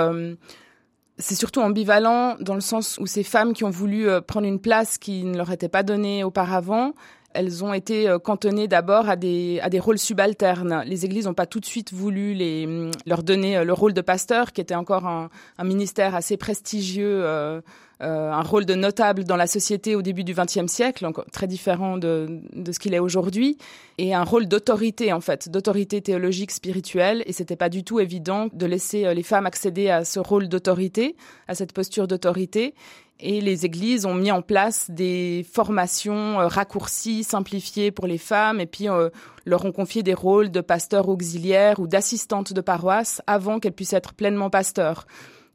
c'est 1.18 1.34
surtout 1.34 1.60
ambivalent 1.60 2.36
dans 2.38 2.54
le 2.54 2.60
sens 2.60 2.98
où 3.00 3.06
ces 3.06 3.24
femmes 3.24 3.52
qui 3.52 3.64
ont 3.64 3.70
voulu 3.70 4.06
prendre 4.28 4.46
une 4.46 4.60
place 4.60 4.96
qui 4.96 5.24
ne 5.24 5.36
leur 5.36 5.50
était 5.50 5.68
pas 5.68 5.82
donnée 5.82 6.22
auparavant, 6.22 6.92
elles 7.32 7.64
ont 7.64 7.72
été 7.72 8.08
euh, 8.08 8.18
cantonnées 8.18 8.68
d'abord 8.68 9.08
à 9.08 9.16
des, 9.16 9.60
à 9.62 9.70
des 9.70 9.78
rôles 9.78 9.98
subalternes. 9.98 10.82
Les 10.86 11.04
églises 11.04 11.26
n'ont 11.26 11.34
pas 11.34 11.46
tout 11.46 11.60
de 11.60 11.64
suite 11.64 11.92
voulu 11.92 12.34
mm, 12.34 12.90
leur 13.06 13.22
donner 13.22 13.58
euh, 13.58 13.64
le 13.64 13.72
rôle 13.72 13.92
de 13.92 14.00
pasteur, 14.00 14.52
qui 14.52 14.60
était 14.60 14.74
encore 14.74 15.06
un, 15.06 15.30
ministère 15.62 16.14
assez 16.14 16.36
prestigieux, 16.36 17.22
euh, 17.24 17.60
un 18.00 18.42
rôle 18.42 18.64
de 18.64 18.74
notable 18.74 19.24
dans 19.24 19.36
la 19.36 19.46
société 19.46 19.94
au 19.94 20.02
début 20.02 20.24
du 20.24 20.34
XXe 20.34 20.66
siècle, 20.66 21.06
très 21.32 21.46
différent 21.46 21.98
de, 21.98 22.40
de 22.54 22.72
ce 22.72 22.78
qu'il 22.78 22.94
est 22.94 22.98
aujourd'hui, 22.98 23.58
et 23.98 24.14
un 24.14 24.24
rôle 24.24 24.46
d'autorité 24.46 25.12
en 25.12 25.20
fait, 25.20 25.48
d'autorité 25.48 26.00
théologique, 26.00 26.50
spirituelle. 26.50 27.22
Et 27.26 27.32
c'était 27.32 27.56
pas 27.56 27.68
du 27.68 27.84
tout 27.84 28.00
évident 28.00 28.48
de 28.52 28.66
laisser 28.66 29.14
les 29.14 29.22
femmes 29.22 29.46
accéder 29.46 29.90
à 29.90 30.04
ce 30.04 30.18
rôle 30.18 30.48
d'autorité, 30.48 31.14
à 31.46 31.54
cette 31.54 31.72
posture 31.72 32.08
d'autorité 32.08 32.74
et 33.22 33.40
les 33.40 33.66
églises 33.66 34.06
ont 34.06 34.14
mis 34.14 34.30
en 34.30 34.42
place 34.42 34.90
des 34.90 35.46
formations 35.52 36.40
euh, 36.40 36.46
raccourcies, 36.46 37.24
simplifiées 37.24 37.90
pour 37.90 38.06
les 38.06 38.18
femmes, 38.18 38.60
et 38.60 38.66
puis 38.66 38.88
euh, 38.88 39.10
leur 39.44 39.64
ont 39.64 39.72
confié 39.72 40.02
des 40.02 40.14
rôles 40.14 40.50
de 40.50 40.60
pasteur 40.60 41.08
auxiliaire 41.08 41.78
ou 41.80 41.86
d'assistante 41.86 42.52
de 42.52 42.60
paroisse 42.60 43.22
avant 43.26 43.60
qu'elles 43.60 43.72
puissent 43.72 43.92
être 43.92 44.14
pleinement 44.14 44.50
pasteurs. 44.50 45.06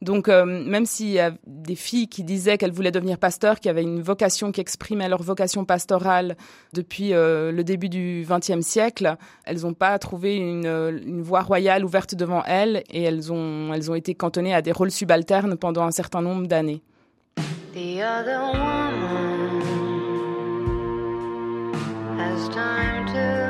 Donc, 0.01 0.27
euh, 0.27 0.45
même 0.45 0.85
s'il 0.85 1.09
y 1.09 1.19
a 1.19 1.31
des 1.47 1.75
filles 1.75 2.07
qui 2.07 2.23
disaient 2.23 2.57
qu'elles 2.57 2.73
voulaient 2.73 2.91
devenir 2.91 3.17
pasteurs, 3.17 3.59
qui 3.59 3.69
avaient 3.69 3.81
une 3.81 4.01
vocation 4.01 4.51
qui 4.51 4.61
exprimait 4.61 5.09
leur 5.09 5.23
vocation 5.23 5.65
pastorale 5.65 6.35
depuis 6.73 7.11
le 7.11 7.61
début 7.63 7.89
du 7.89 8.27
XXe 8.29 8.63
siècle, 8.63 9.15
elles 9.45 9.61
n'ont 9.61 9.73
pas 9.73 9.97
trouvé 9.97 10.35
une, 10.35 11.21
voie 11.21 11.41
royale 11.41 11.85
ouverte 11.85 12.13
devant 12.13 12.43
elles 12.43 12.83
et 12.91 13.03
elles 13.03 13.31
ont 13.31 13.95
été 13.95 14.13
cantonnées 14.13 14.53
à 14.53 14.61
des 14.61 14.73
rôles 14.73 14.91
subalternes 14.91 15.55
pendant 15.55 15.83
un 15.83 15.91
certain 15.91 16.21
nombre 16.21 16.45
d'années. 16.45 16.83
The 17.75 18.01
other 18.01 18.39
woman 18.39 19.61
has 22.17 22.47
time 22.47 23.05
to 23.07 23.44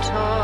guitar. 0.00 0.37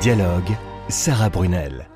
Dialogue, 0.00 0.56
Sarah 0.88 1.28
Brunel. 1.28 1.86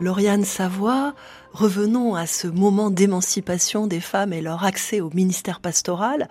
Lauriane 0.00 0.46
Savoie, 0.46 1.14
revenons 1.52 2.14
à 2.14 2.24
ce 2.24 2.46
moment 2.46 2.88
d'émancipation 2.88 3.86
des 3.86 4.00
femmes 4.00 4.32
et 4.32 4.40
leur 4.40 4.64
accès 4.64 5.02
au 5.02 5.10
ministère 5.10 5.60
pastoral. 5.60 6.30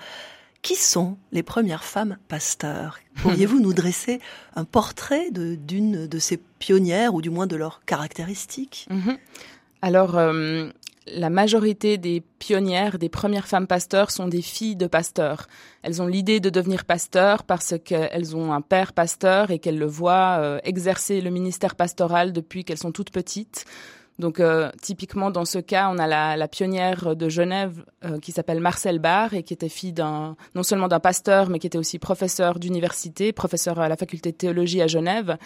Qui 0.64 0.74
sont 0.74 1.20
les 1.32 1.44
premières 1.44 1.84
femmes 1.84 2.18
pasteurs? 2.30 2.98
Pourriez-vous 3.22 3.60
nous 3.60 3.74
dresser 3.74 4.22
un 4.56 4.64
portrait 4.64 5.30
d'une 5.30 6.08
de, 6.08 6.18
ces 6.20 6.38
pionnières 6.58 7.14
ou 7.14 7.22
du 7.22 7.30
moins 7.30 7.46
de 7.46 7.58
leurs 7.58 7.86
caractéristiques? 7.86 8.88
Mhm. 8.90 9.20
Alors, 9.84 10.18
euh, 10.18 10.70
la 11.14 11.30
majorité 11.30 11.98
des 11.98 12.22
pionnières, 12.40 13.00
des 13.00 13.10
premières 13.10 13.48
femmes 13.48 13.68
pasteurs 13.68 14.12
sont 14.12 14.28
des 14.28 14.42
filles 14.42 14.76
de 14.76 14.88
pasteurs. 14.88 15.48
Elles 15.84 16.02
ont 16.02 16.08
l'idée 16.08 16.40
de 16.40 16.50
devenir 16.50 16.86
pasteurs 16.86 17.44
parce 17.44 17.76
qu'elles 17.84 18.36
ont 18.36 18.54
un 18.54 18.62
père 18.62 18.94
pasteur 18.94 19.52
et 19.52 19.60
qu'elles 19.60 19.78
le 19.78 19.86
voient 19.86 20.38
euh, 20.40 20.60
exercer 20.64 21.22
le 21.22 21.30
ministère 21.30 21.76
pastoral 21.76 22.34
depuis 22.34 22.64
qu'elles 22.64 22.78
sont 22.78 22.92
toutes 22.92 23.12
petites. 23.12 23.66
Donc, 24.20 24.42
euh, 24.42 24.70
typiquement, 24.82 25.32
dans 25.32 25.46
ce 25.46 25.60
cas, 25.60 25.90
on 25.90 25.98
a 25.98 26.06
la, 26.36 26.48
pionnière 26.50 27.16
de 27.16 27.30
Genève 27.30 27.86
euh, 28.04 28.20
qui 28.20 28.34
s'appelle 28.34 28.60
Marcel 28.60 29.00
Barr 29.00 29.34
et 29.34 29.44
qui 29.44 29.54
était 29.54 29.70
fille 29.70 29.94
non 29.98 30.64
seulement 30.64 30.90
d'un 30.90 31.00
pasteur, 31.00 31.50
mais 31.50 31.58
qui 31.58 31.68
était 31.68 31.78
aussi 31.78 32.00
professeur 32.00 32.60
d'université, 32.60 33.32
professeur 33.32 33.80
à 33.80 33.88
la 33.88 33.96
faculté 33.96 34.32
de 34.34 34.38
théologie 34.38 34.82
à 34.82 34.88
Genève. 34.88 35.38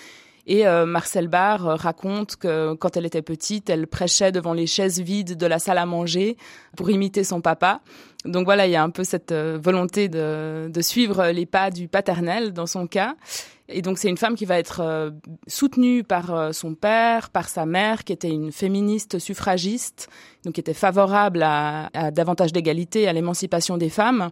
Et 0.45 0.67
euh, 0.67 0.85
Marcel 0.85 1.27
Barr 1.27 1.67
euh, 1.67 1.75
raconte 1.75 2.35
que 2.35 2.73
quand 2.73 2.97
elle 2.97 3.05
était 3.05 3.21
petite, 3.21 3.69
elle 3.69 3.87
prêchait 3.87 4.31
devant 4.31 4.53
les 4.53 4.67
chaises 4.67 4.99
vides 4.99 5.37
de 5.37 5.45
la 5.45 5.59
salle 5.59 5.77
à 5.77 5.85
manger 5.85 6.37
pour 6.75 6.89
imiter 6.89 7.23
son 7.23 7.39
papa. 7.39 7.81
Donc 8.25 8.45
voilà, 8.45 8.67
il 8.67 8.71
y 8.71 8.75
a 8.75 8.83
un 8.83 8.89
peu 8.89 9.03
cette 9.03 9.31
euh, 9.33 9.59
volonté 9.61 10.07
de, 10.07 10.69
de 10.69 10.81
suivre 10.81 11.27
les 11.27 11.45
pas 11.45 11.71
du 11.71 11.87
paternel 11.87 12.53
dans 12.53 12.67
son 12.67 12.87
cas. 12.87 13.15
Et 13.69 13.81
donc 13.81 13.97
c'est 13.97 14.09
une 14.09 14.17
femme 14.17 14.35
qui 14.35 14.45
va 14.45 14.59
être 14.59 14.81
euh, 14.81 15.11
soutenue 15.47 16.03
par 16.03 16.33
euh, 16.33 16.51
son 16.51 16.75
père, 16.75 17.29
par 17.29 17.47
sa 17.47 17.65
mère, 17.65 18.03
qui 18.03 18.13
était 18.13 18.29
une 18.29 18.51
féministe 18.51 19.19
suffragiste, 19.19 20.09
donc 20.43 20.55
qui 20.55 20.59
était 20.59 20.73
favorable 20.73 21.41
à, 21.43 21.89
à 21.93 22.11
davantage 22.11 22.51
d'égalité, 22.51 23.07
à 23.07 23.13
l'émancipation 23.13 23.77
des 23.77 23.89
femmes. 23.89 24.29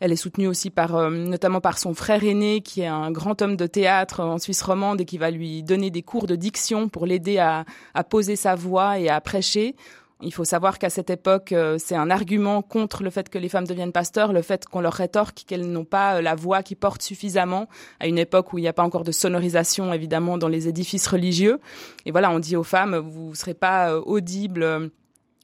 Elle 0.00 0.12
est 0.12 0.16
soutenue 0.16 0.48
aussi 0.48 0.70
par, 0.70 1.10
notamment 1.10 1.60
par 1.60 1.78
son 1.78 1.94
frère 1.94 2.24
aîné, 2.24 2.60
qui 2.60 2.82
est 2.82 2.86
un 2.86 3.10
grand 3.10 3.40
homme 3.42 3.56
de 3.56 3.66
théâtre 3.66 4.20
en 4.20 4.38
Suisse 4.38 4.62
romande 4.62 5.00
et 5.00 5.06
qui 5.06 5.18
va 5.18 5.30
lui 5.30 5.62
donner 5.62 5.90
des 5.90 6.02
cours 6.02 6.26
de 6.26 6.36
diction 6.36 6.88
pour 6.90 7.06
l'aider 7.06 7.38
à, 7.38 7.64
à 7.94 8.04
poser 8.04 8.36
sa 8.36 8.54
voix 8.54 8.98
et 8.98 9.08
à 9.08 9.20
prêcher. 9.20 9.76
Il 10.22 10.32
faut 10.32 10.44
savoir 10.44 10.78
qu'à 10.78 10.90
cette 10.90 11.10
époque, 11.10 11.52
euh, 11.52 11.76
c'est 11.78 11.96
un 11.96 12.08
argument 12.10 12.62
contre 12.62 13.02
le 13.02 13.10
fait 13.10 13.28
que 13.28 13.38
les 13.38 13.48
femmes 13.48 13.66
deviennent 13.66 13.92
pasteurs, 13.92 14.32
le 14.32 14.42
fait 14.42 14.64
qu'on 14.66 14.80
leur 14.80 14.92
rétorque 14.92 15.44
qu'elles 15.46 15.70
n'ont 15.70 15.84
pas 15.84 16.16
euh, 16.16 16.22
la 16.22 16.34
voix 16.34 16.62
qui 16.62 16.76
porte 16.76 17.02
suffisamment, 17.02 17.68
à 18.00 18.06
une 18.06 18.18
époque 18.18 18.52
où 18.52 18.58
il 18.58 18.62
n'y 18.62 18.68
a 18.68 18.72
pas 18.72 18.84
encore 18.84 19.04
de 19.04 19.12
sonorisation, 19.12 19.92
évidemment, 19.92 20.38
dans 20.38 20.48
les 20.48 20.68
édifices 20.68 21.06
religieux. 21.08 21.60
Et 22.06 22.12
voilà, 22.12 22.30
on 22.30 22.38
dit 22.38 22.56
aux 22.56 22.62
femmes, 22.62 22.96
vous 22.96 23.30
ne 23.30 23.34
serez 23.34 23.54
pas 23.54 23.90
euh, 23.90 24.00
audibles 24.00 24.90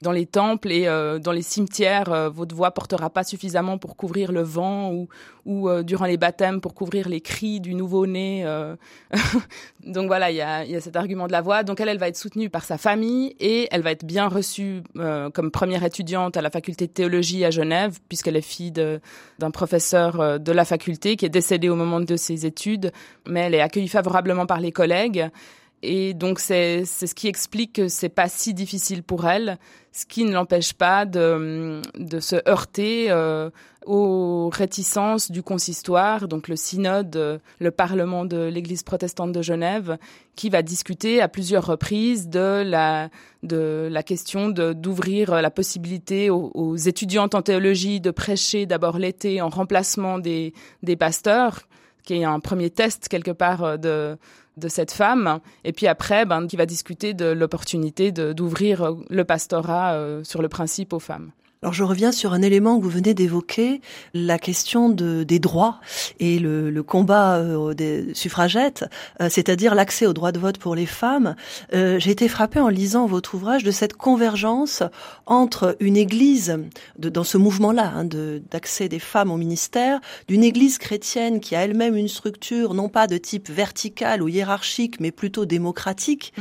dans 0.02 0.12
les 0.12 0.26
temples 0.26 0.72
et 0.72 0.86
euh, 0.86 1.18
dans 1.18 1.32
les 1.32 1.42
cimetières, 1.42 2.12
euh, 2.12 2.28
votre 2.30 2.54
voix 2.54 2.70
portera 2.70 3.10
pas 3.10 3.24
suffisamment 3.24 3.78
pour 3.78 3.96
couvrir 3.96 4.32
le 4.32 4.42
vent 4.42 4.92
ou, 4.92 5.08
ou 5.44 5.68
euh, 5.68 5.82
durant 5.82 6.06
les 6.06 6.16
baptêmes 6.16 6.60
pour 6.60 6.74
couvrir 6.74 7.08
les 7.08 7.20
cris 7.20 7.60
du 7.60 7.74
nouveau-né. 7.74 8.42
euh. 8.44 8.76
Donc 9.84 10.06
voilà, 10.06 10.30
il 10.30 10.36
y 10.36 10.40
a, 10.40 10.64
y 10.64 10.76
a 10.76 10.80
cet 10.80 10.96
argument 10.96 11.26
de 11.26 11.32
la 11.32 11.40
voix. 11.40 11.62
Donc 11.62 11.80
elle, 11.80 11.88
elle 11.88 11.98
va 11.98 12.08
être 12.08 12.16
soutenue 12.16 12.50
par 12.50 12.64
sa 12.64 12.78
famille 12.78 13.34
et 13.40 13.68
elle 13.70 13.82
va 13.82 13.90
être 13.90 14.04
bien 14.04 14.28
reçue 14.28 14.82
euh, 14.96 15.30
comme 15.30 15.50
première 15.50 15.84
étudiante 15.84 16.36
à 16.36 16.42
la 16.42 16.50
faculté 16.50 16.86
de 16.86 16.92
théologie 16.92 17.44
à 17.44 17.50
Genève, 17.50 17.98
puisqu'elle 18.08 18.36
est 18.36 18.40
fille 18.40 18.72
d'un 18.72 19.50
professeur 19.50 20.20
euh, 20.20 20.38
de 20.38 20.52
la 20.52 20.64
faculté 20.64 21.16
qui 21.16 21.26
est 21.26 21.30
décédé 21.30 21.68
au 21.68 21.76
moment 21.76 22.00
de 22.00 22.16
ses 22.16 22.46
études, 22.46 22.92
mais 23.26 23.40
elle 23.40 23.54
est 23.54 23.60
accueillie 23.60 23.88
favorablement 23.88 24.46
par 24.46 24.60
les 24.60 24.72
collègues. 24.72 25.30
Et 25.82 26.12
donc 26.12 26.40
c'est 26.40 26.84
ce 26.84 27.14
qui 27.14 27.26
explique 27.26 27.74
que 27.74 27.88
c'est 27.88 28.10
pas 28.10 28.28
si 28.28 28.52
difficile 28.52 29.02
pour 29.02 29.26
elle, 29.26 29.58
ce 29.92 30.04
qui 30.04 30.24
ne 30.24 30.32
l'empêche 30.32 30.74
pas 30.74 31.06
de 31.06 31.80
de 31.96 32.20
se 32.20 32.36
heurter 32.46 33.06
euh, 33.10 33.48
aux 33.86 34.50
réticences 34.52 35.30
du 35.30 35.42
consistoire, 35.42 36.28
donc 36.28 36.48
le 36.48 36.56
synode, 36.56 37.16
euh, 37.16 37.38
le 37.60 37.70
parlement 37.70 38.26
de 38.26 38.44
l'Église 38.44 38.82
protestante 38.82 39.32
de 39.32 39.40
Genève, 39.40 39.96
qui 40.36 40.50
va 40.50 40.60
discuter 40.60 41.22
à 41.22 41.28
plusieurs 41.28 41.64
reprises 41.64 42.28
de 42.28 42.62
la 42.62 43.08
de 43.42 43.88
la 43.90 44.02
question 44.02 44.50
d'ouvrir 44.50 45.40
la 45.40 45.50
possibilité 45.50 46.28
aux, 46.28 46.50
aux 46.52 46.76
étudiantes 46.76 47.34
en 47.34 47.40
théologie 47.40 48.02
de 48.02 48.10
prêcher 48.10 48.66
d'abord 48.66 48.98
l'été 48.98 49.40
en 49.40 49.48
remplacement 49.48 50.18
des 50.18 50.52
des 50.82 50.96
pasteurs, 50.96 51.60
qui 52.04 52.16
est 52.16 52.24
un 52.24 52.38
premier 52.38 52.68
test 52.68 53.08
quelque 53.08 53.30
part 53.30 53.78
de 53.78 54.18
de 54.56 54.68
cette 54.68 54.92
femme, 54.92 55.40
et 55.64 55.72
puis 55.72 55.86
après, 55.86 56.26
ben, 56.26 56.46
qui 56.46 56.56
va 56.56 56.66
discuter 56.66 57.14
de 57.14 57.26
l'opportunité 57.26 58.12
d'ouvrir 58.12 58.82
euh, 58.82 58.94
le 59.08 59.24
pastorat 59.24 59.94
euh, 59.94 60.24
sur 60.24 60.42
le 60.42 60.48
principe 60.48 60.92
aux 60.92 60.98
femmes. 60.98 61.32
Alors 61.62 61.74
je 61.74 61.84
reviens 61.84 62.10
sur 62.10 62.32
un 62.32 62.40
élément 62.40 62.78
que 62.78 62.84
vous 62.84 62.88
venez 62.88 63.12
d'évoquer, 63.12 63.82
la 64.14 64.38
question 64.38 64.88
de, 64.88 65.24
des 65.24 65.38
droits 65.38 65.78
et 66.18 66.38
le, 66.38 66.82
combat 66.82 67.36
euh, 67.36 67.74
des 67.74 68.14
suffragettes, 68.14 68.86
euh, 69.20 69.28
c'est-à-dire 69.28 69.74
l'accès 69.74 70.06
au 70.06 70.14
droit 70.14 70.32
de 70.32 70.38
vote 70.38 70.56
pour 70.56 70.74
les 70.74 70.86
femmes. 70.86 71.36
Euh, 71.74 71.98
J'ai 71.98 72.12
été 72.12 72.28
frappée 72.28 72.60
en 72.60 72.68
lisant 72.68 73.04
votre 73.04 73.34
ouvrage 73.34 73.62
de 73.62 73.72
cette 73.72 73.92
convergence 73.92 74.82
entre 75.26 75.76
une 75.80 75.98
église, 75.98 76.58
de, 76.98 77.10
dans 77.10 77.24
ce 77.24 77.36
mouvement-là, 77.36 77.92
hein, 77.94 78.04
d'accès 78.06 78.88
des 78.88 78.98
femmes 78.98 79.30
au 79.30 79.36
ministère, 79.36 80.00
d'une 80.28 80.44
église 80.44 80.78
chrétienne 80.78 81.40
qui 81.40 81.56
a 81.56 81.62
elle-même 81.62 81.94
une 81.94 82.08
structure 82.08 82.72
non 82.72 82.88
pas 82.88 83.06
de 83.06 83.18
type 83.18 83.50
vertical 83.50 84.22
ou 84.22 84.28
hiérarchique, 84.28 84.98
mais 84.98 85.10
plutôt 85.10 85.44
démocratique, 85.44 86.32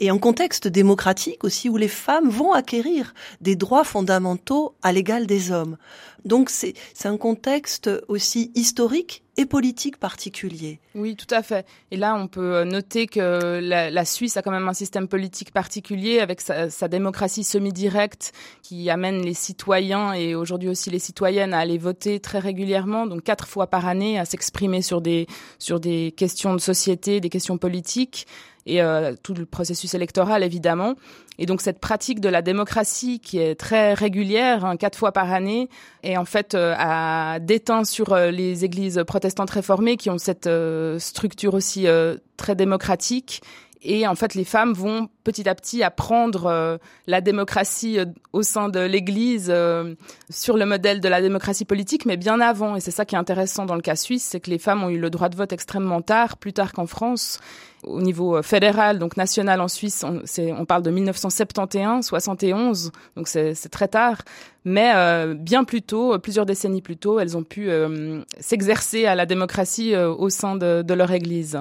et 0.00 0.10
en 0.10 0.18
contexte 0.18 0.66
démocratique 0.66 1.44
aussi 1.44 1.68
où 1.68 1.76
les 1.76 1.88
femmes 1.88 2.28
vont 2.28 2.52
acquérir 2.52 3.14
des 3.40 3.54
droits 3.54 3.84
fondamentaux 3.84 4.74
à 4.82 4.92
l'égal 4.92 5.26
des 5.26 5.52
hommes. 5.52 5.76
Donc 6.24 6.50
c'est 6.50 6.74
un 7.04 7.16
contexte 7.16 7.90
aussi 8.08 8.50
historique 8.54 9.22
et 9.36 9.46
politique 9.46 9.96
particulier. 9.96 10.80
Oui, 10.94 11.16
tout 11.16 11.32
à 11.34 11.42
fait. 11.42 11.64
Et 11.90 11.96
là, 11.96 12.14
on 12.14 12.26
peut 12.26 12.56
euh, 12.56 12.64
noter 12.64 13.06
que 13.06 13.58
la, 13.62 13.90
la 13.90 14.04
Suisse 14.04 14.36
a 14.36 14.42
quand 14.42 14.50
même 14.50 14.68
un 14.68 14.74
système 14.74 15.08
politique 15.08 15.50
particulier 15.50 16.18
avec 16.18 16.42
sa, 16.42 16.68
sa 16.68 16.88
démocratie 16.88 17.44
semi-directe 17.44 18.32
qui 18.62 18.90
amène 18.90 19.22
les 19.22 19.32
citoyens 19.32 20.12
et 20.12 20.34
aujourd'hui 20.34 20.68
aussi 20.68 20.90
les 20.90 20.98
citoyennes 20.98 21.54
à 21.54 21.58
aller 21.58 21.78
voter 21.78 22.20
très 22.20 22.38
régulièrement, 22.38 23.06
donc 23.06 23.22
quatre 23.22 23.46
fois 23.46 23.68
par 23.68 23.86
année, 23.86 24.18
à 24.18 24.26
s'exprimer 24.26 24.82
sur 24.82 25.00
des 25.00 25.26
sur 25.58 25.80
des 25.80 26.12
questions 26.12 26.52
de 26.52 26.60
société, 26.60 27.20
des 27.20 27.30
questions 27.30 27.56
politiques 27.56 28.26
et 28.66 28.82
euh, 28.82 29.14
tout 29.22 29.34
le 29.34 29.46
processus 29.46 29.94
électoral 29.94 30.42
évidemment. 30.42 30.94
Et 31.38 31.46
donc 31.46 31.62
cette 31.62 31.80
pratique 31.80 32.20
de 32.20 32.28
la 32.28 32.42
démocratie 32.42 33.18
qui 33.18 33.38
est 33.38 33.54
très 33.54 33.94
régulière, 33.94 34.64
hein, 34.64 34.76
quatre 34.76 34.98
fois 34.98 35.12
par 35.12 35.32
année, 35.32 35.68
est 36.02 36.16
en 36.16 36.24
fait 36.24 36.54
euh, 36.54 36.74
à 36.76 37.38
déteint 37.40 37.84
sur 37.84 38.12
euh, 38.12 38.30
les 38.30 38.64
églises 38.64 39.02
protestantes 39.06 39.50
réformées 39.50 39.96
qui 39.96 40.10
ont 40.10 40.18
cette 40.18 40.46
euh, 40.46 40.98
structure 40.98 41.54
aussi 41.54 41.86
euh, 41.86 42.16
très 42.36 42.54
démocratique 42.54 43.40
Et 43.82 44.06
en 44.06 44.14
fait, 44.14 44.34
les 44.34 44.44
femmes 44.44 44.74
vont 44.74 45.08
petit 45.24 45.48
à 45.48 45.54
petit 45.54 45.82
apprendre 45.82 46.46
euh, 46.46 46.76
la 47.06 47.22
démocratie 47.22 47.98
euh, 47.98 48.04
au 48.32 48.42
sein 48.42 48.68
de 48.68 48.80
l'Église 48.80 49.48
euh, 49.48 49.94
sur 50.28 50.58
le 50.58 50.66
modèle 50.66 51.00
de 51.00 51.08
la 51.08 51.22
démocratie 51.22 51.64
politique, 51.64 52.04
mais 52.04 52.18
bien 52.18 52.40
avant. 52.40 52.76
Et 52.76 52.80
c'est 52.80 52.90
ça 52.90 53.06
qui 53.06 53.14
est 53.14 53.18
intéressant 53.18 53.64
dans 53.64 53.76
le 53.76 53.80
cas 53.80 53.96
suisse, 53.96 54.24
c'est 54.24 54.40
que 54.40 54.50
les 54.50 54.58
femmes 54.58 54.84
ont 54.84 54.90
eu 54.90 54.98
le 54.98 55.08
droit 55.08 55.30
de 55.30 55.36
vote 55.36 55.52
extrêmement 55.52 56.02
tard, 56.02 56.36
plus 56.36 56.52
tard 56.52 56.72
qu'en 56.72 56.86
France. 56.86 57.40
Au 57.84 58.02
niveau 58.02 58.42
fédéral, 58.42 58.98
donc 58.98 59.16
national 59.16 59.58
en 59.62 59.68
Suisse, 59.68 60.04
on, 60.04 60.22
on 60.38 60.64
parle 60.66 60.82
de 60.82 60.90
1971, 60.90 62.04
71, 62.04 62.92
donc 63.16 63.26
c'est 63.26 63.54
très 63.70 63.88
tard. 63.88 64.20
Mais 64.66 64.92
bien 65.34 65.64
plus 65.64 65.80
tôt, 65.80 66.18
plusieurs 66.18 66.44
décennies 66.44 66.82
plus 66.82 66.98
tôt, 66.98 67.20
elles 67.20 67.38
ont 67.38 67.42
pu 67.42 67.70
s'exercer 68.38 69.06
à 69.06 69.14
la 69.14 69.24
démocratie 69.24 69.96
au 69.96 70.28
sein 70.28 70.56
de, 70.56 70.82
de 70.82 70.92
leur 70.92 71.10
Église. 71.10 71.58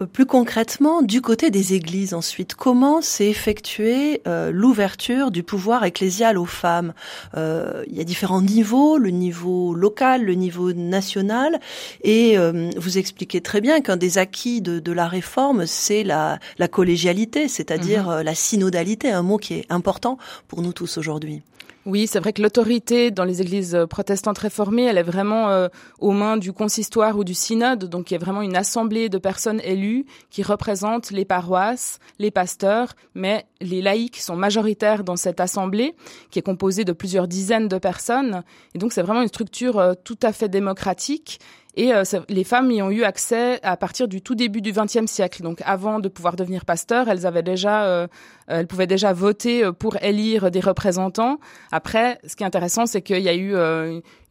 Euh, 0.00 0.06
plus 0.06 0.26
concrètement, 0.26 1.02
du 1.02 1.20
côté 1.20 1.50
des 1.50 1.74
églises 1.74 2.14
ensuite, 2.14 2.54
comment 2.54 3.00
s'est 3.00 3.28
effectuée 3.28 4.22
euh, 4.26 4.50
l'ouverture 4.50 5.30
du 5.30 5.42
pouvoir 5.42 5.84
ecclésial 5.84 6.38
aux 6.38 6.46
femmes? 6.46 6.92
Euh, 7.36 7.84
Il 7.88 7.96
y 7.96 8.00
a 8.00 8.04
différents 8.04 8.42
niveaux, 8.42 8.98
le 8.98 9.10
niveau 9.10 9.74
local, 9.74 10.24
le 10.24 10.34
niveau 10.34 10.72
national, 10.72 11.60
et 12.02 12.36
vous 12.76 12.98
expliquez 12.98 13.40
très 13.40 13.60
bien 13.60 13.80
qu'un 13.80 13.96
des 13.96 14.18
acquis 14.18 14.60
de, 14.60 14.78
de 14.78 14.92
la 14.92 15.06
réforme, 15.06 15.66
c'est 15.66 16.04
la, 16.04 16.38
la, 16.58 16.68
collégialité, 16.68 17.48
c'est-à-dire 17.48 18.08
mhm. 18.08 18.22
la 18.22 18.34
synodalité, 18.34 19.10
un 19.10 19.22
mot 19.22 19.36
qui 19.36 19.54
est 19.54 19.66
important 19.70 20.18
pour 20.48 20.62
nous 20.62 20.72
tous 20.72 20.98
aujourd'hui. 20.98 21.42
Oui, 21.86 22.06
c'est 22.06 22.20
vrai 22.20 22.34
que 22.34 22.42
l'autorité 22.42 23.10
dans 23.10 23.24
les 23.24 23.40
églises 23.40 23.74
euh, 23.74 23.86
protestantes 23.86 24.36
réformées, 24.36 24.84
elle 24.84 24.98
est 24.98 25.02
vraiment 25.02 25.48
euh, 25.48 25.68
aux 25.98 26.12
mains 26.12 26.36
du 26.36 26.52
consistoire 26.52 27.16
ou 27.16 27.24
du 27.24 27.32
synode. 27.32 27.86
Donc 27.86 28.10
il 28.10 28.14
y 28.14 28.16
a 28.16 28.20
vraiment 28.20 28.42
une 28.42 28.54
assemblée 28.54 29.08
de 29.08 29.16
personnes 29.16 29.62
élues 29.64 30.04
qui 30.28 30.42
représentent 30.42 31.10
les 31.10 31.24
paroisses, 31.24 31.98
les 32.18 32.30
pasteurs, 32.30 32.92
mais 33.14 33.46
les 33.62 33.80
laïcs 33.80 34.18
sont 34.18 34.36
majoritaires 34.36 35.04
dans 35.04 35.16
cette 35.16 35.40
assemblée 35.40 35.94
qui 36.30 36.38
est 36.38 36.42
composée 36.42 36.84
de 36.84 36.92
plusieurs 36.92 37.26
dizaines 37.26 37.68
de 37.68 37.78
personnes. 37.78 38.42
Et 38.74 38.78
donc 38.78 38.92
c'est 38.92 39.02
vraiment 39.02 39.22
une 39.22 39.28
structure 39.28 39.78
euh, 39.78 39.94
tout 40.04 40.18
à 40.22 40.32
fait 40.32 40.50
démocratique 40.50 41.40
et 41.76 41.94
euh, 41.94 42.02
les 42.28 42.44
femmes 42.44 42.70
y 42.70 42.82
ont 42.82 42.90
eu 42.90 43.04
accès 43.04 43.60
à 43.62 43.76
partir 43.76 44.08
du 44.08 44.22
tout 44.22 44.34
début 44.34 44.60
du 44.60 44.72
XXe 44.72 45.06
siècle. 45.06 45.42
Donc, 45.42 45.62
avant 45.64 46.00
de 46.00 46.08
pouvoir 46.08 46.36
devenir 46.36 46.64
pasteur, 46.64 47.08
elles 47.08 47.26
avaient 47.26 47.44
déjà, 47.44 47.84
euh, 47.84 48.08
elles 48.48 48.66
pouvaient 48.66 48.88
déjà 48.88 49.12
voter 49.12 49.64
euh, 49.64 49.72
pour 49.72 49.96
élire 50.02 50.50
des 50.50 50.60
représentants. 50.60 51.38
Après, 51.70 52.18
ce 52.26 52.34
qui 52.34 52.42
est 52.42 52.46
intéressant, 52.46 52.86
c'est 52.86 53.02
qu'il 53.02 53.22
y 53.22 53.28
a 53.28 53.34
eu 53.34 53.54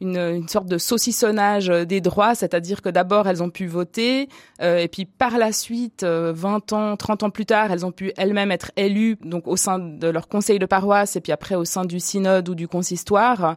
une, 0.00 0.16
une, 0.18 0.48
sorte 0.48 0.66
de 0.66 0.78
saucissonnage 0.78 1.68
des 1.68 2.00
droits, 2.00 2.34
c'est-à-dire 2.34 2.82
que 2.82 2.88
d'abord 2.88 3.28
elles 3.28 3.42
ont 3.42 3.50
pu 3.50 3.66
voter, 3.66 4.28
et 4.60 4.88
puis 4.88 5.04
par 5.04 5.38
la 5.38 5.52
suite, 5.52 6.04
20 6.04 6.72
ans, 6.72 6.96
30 6.96 7.22
ans 7.24 7.30
plus 7.30 7.46
tard, 7.46 7.70
elles 7.70 7.86
ont 7.86 7.92
pu 7.92 8.12
elles-mêmes 8.16 8.50
être 8.50 8.72
élues, 8.76 9.16
donc 9.24 9.46
au 9.46 9.56
sein 9.56 9.78
de 9.78 10.08
leur 10.08 10.28
conseil 10.28 10.58
de 10.58 10.66
paroisse, 10.66 11.16
et 11.16 11.20
puis 11.20 11.32
après 11.32 11.54
au 11.54 11.64
sein 11.64 11.84
du 11.84 12.00
synode 12.00 12.48
ou 12.48 12.54
du 12.54 12.68
consistoire. 12.68 13.56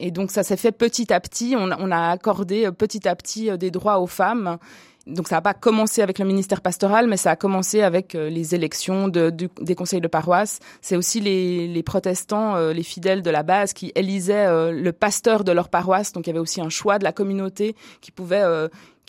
Et 0.00 0.10
donc 0.10 0.30
ça 0.30 0.42
s'est 0.42 0.56
fait 0.56 0.72
petit 0.72 1.12
à 1.12 1.20
petit. 1.20 1.54
On, 1.56 1.70
on, 1.78 1.90
a 1.90 2.10
accordé 2.10 2.66
euh, 2.66 2.72
petit 2.72 3.06
à 3.06 3.14
petit 3.14 3.50
euh, 3.50 3.56
des 3.56 3.70
droits 3.70 4.00
aux 4.00 4.06
femmes. 4.06 4.58
Donc 5.06 5.28
ça 5.28 5.36
n'a 5.36 5.42
pas 5.42 5.54
commencé 5.54 6.02
avec 6.02 6.18
le 6.18 6.24
ministère 6.24 6.60
pastoral, 6.60 7.06
mais 7.06 7.16
ça 7.16 7.32
a 7.32 7.36
commencé 7.36 7.82
avec 7.82 8.14
euh, 8.14 8.28
les 8.30 8.54
élections 8.54 9.08
de, 9.08 9.30
des 9.30 9.74
conseils 9.74 10.00
de 10.00 10.08
paroisse. 10.08 10.58
C'est 10.80 10.96
aussi 10.96 11.20
les, 11.20 11.68
les 11.68 11.82
protestants, 11.82 12.70
les 12.70 12.82
fidèles 12.82 13.22
de 13.22 13.30
la 13.30 13.42
base, 13.42 13.72
qui 13.72 13.92
élisaient 13.94 14.72
le 14.72 14.92
pasteur 14.92 15.44
de 15.44 15.52
leur 15.52 15.68
paroisse. 15.68 16.12
Donc 16.12 16.26
il 16.26 16.30
y 16.30 16.32
avait 16.32 16.38
aussi 16.38 16.60
un 16.60 16.68
choix 16.68 16.98
de 16.98 17.04
la 17.04 17.12
communauté 17.12 17.74
qui 18.00 18.10
pouvait, 18.10 18.44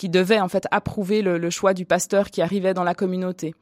qui 0.01 0.09
devait 0.09 0.39
en 0.39 0.49
fait 0.49 0.65
approuver 0.71 1.21
le, 1.21 1.51
choix 1.51 1.75
du 1.75 1.85
pasteur 1.85 2.31
qui 2.31 2.41
arrivait 2.41 2.73
dans 2.73 2.83
la 2.83 2.95
communauté. 2.95 3.53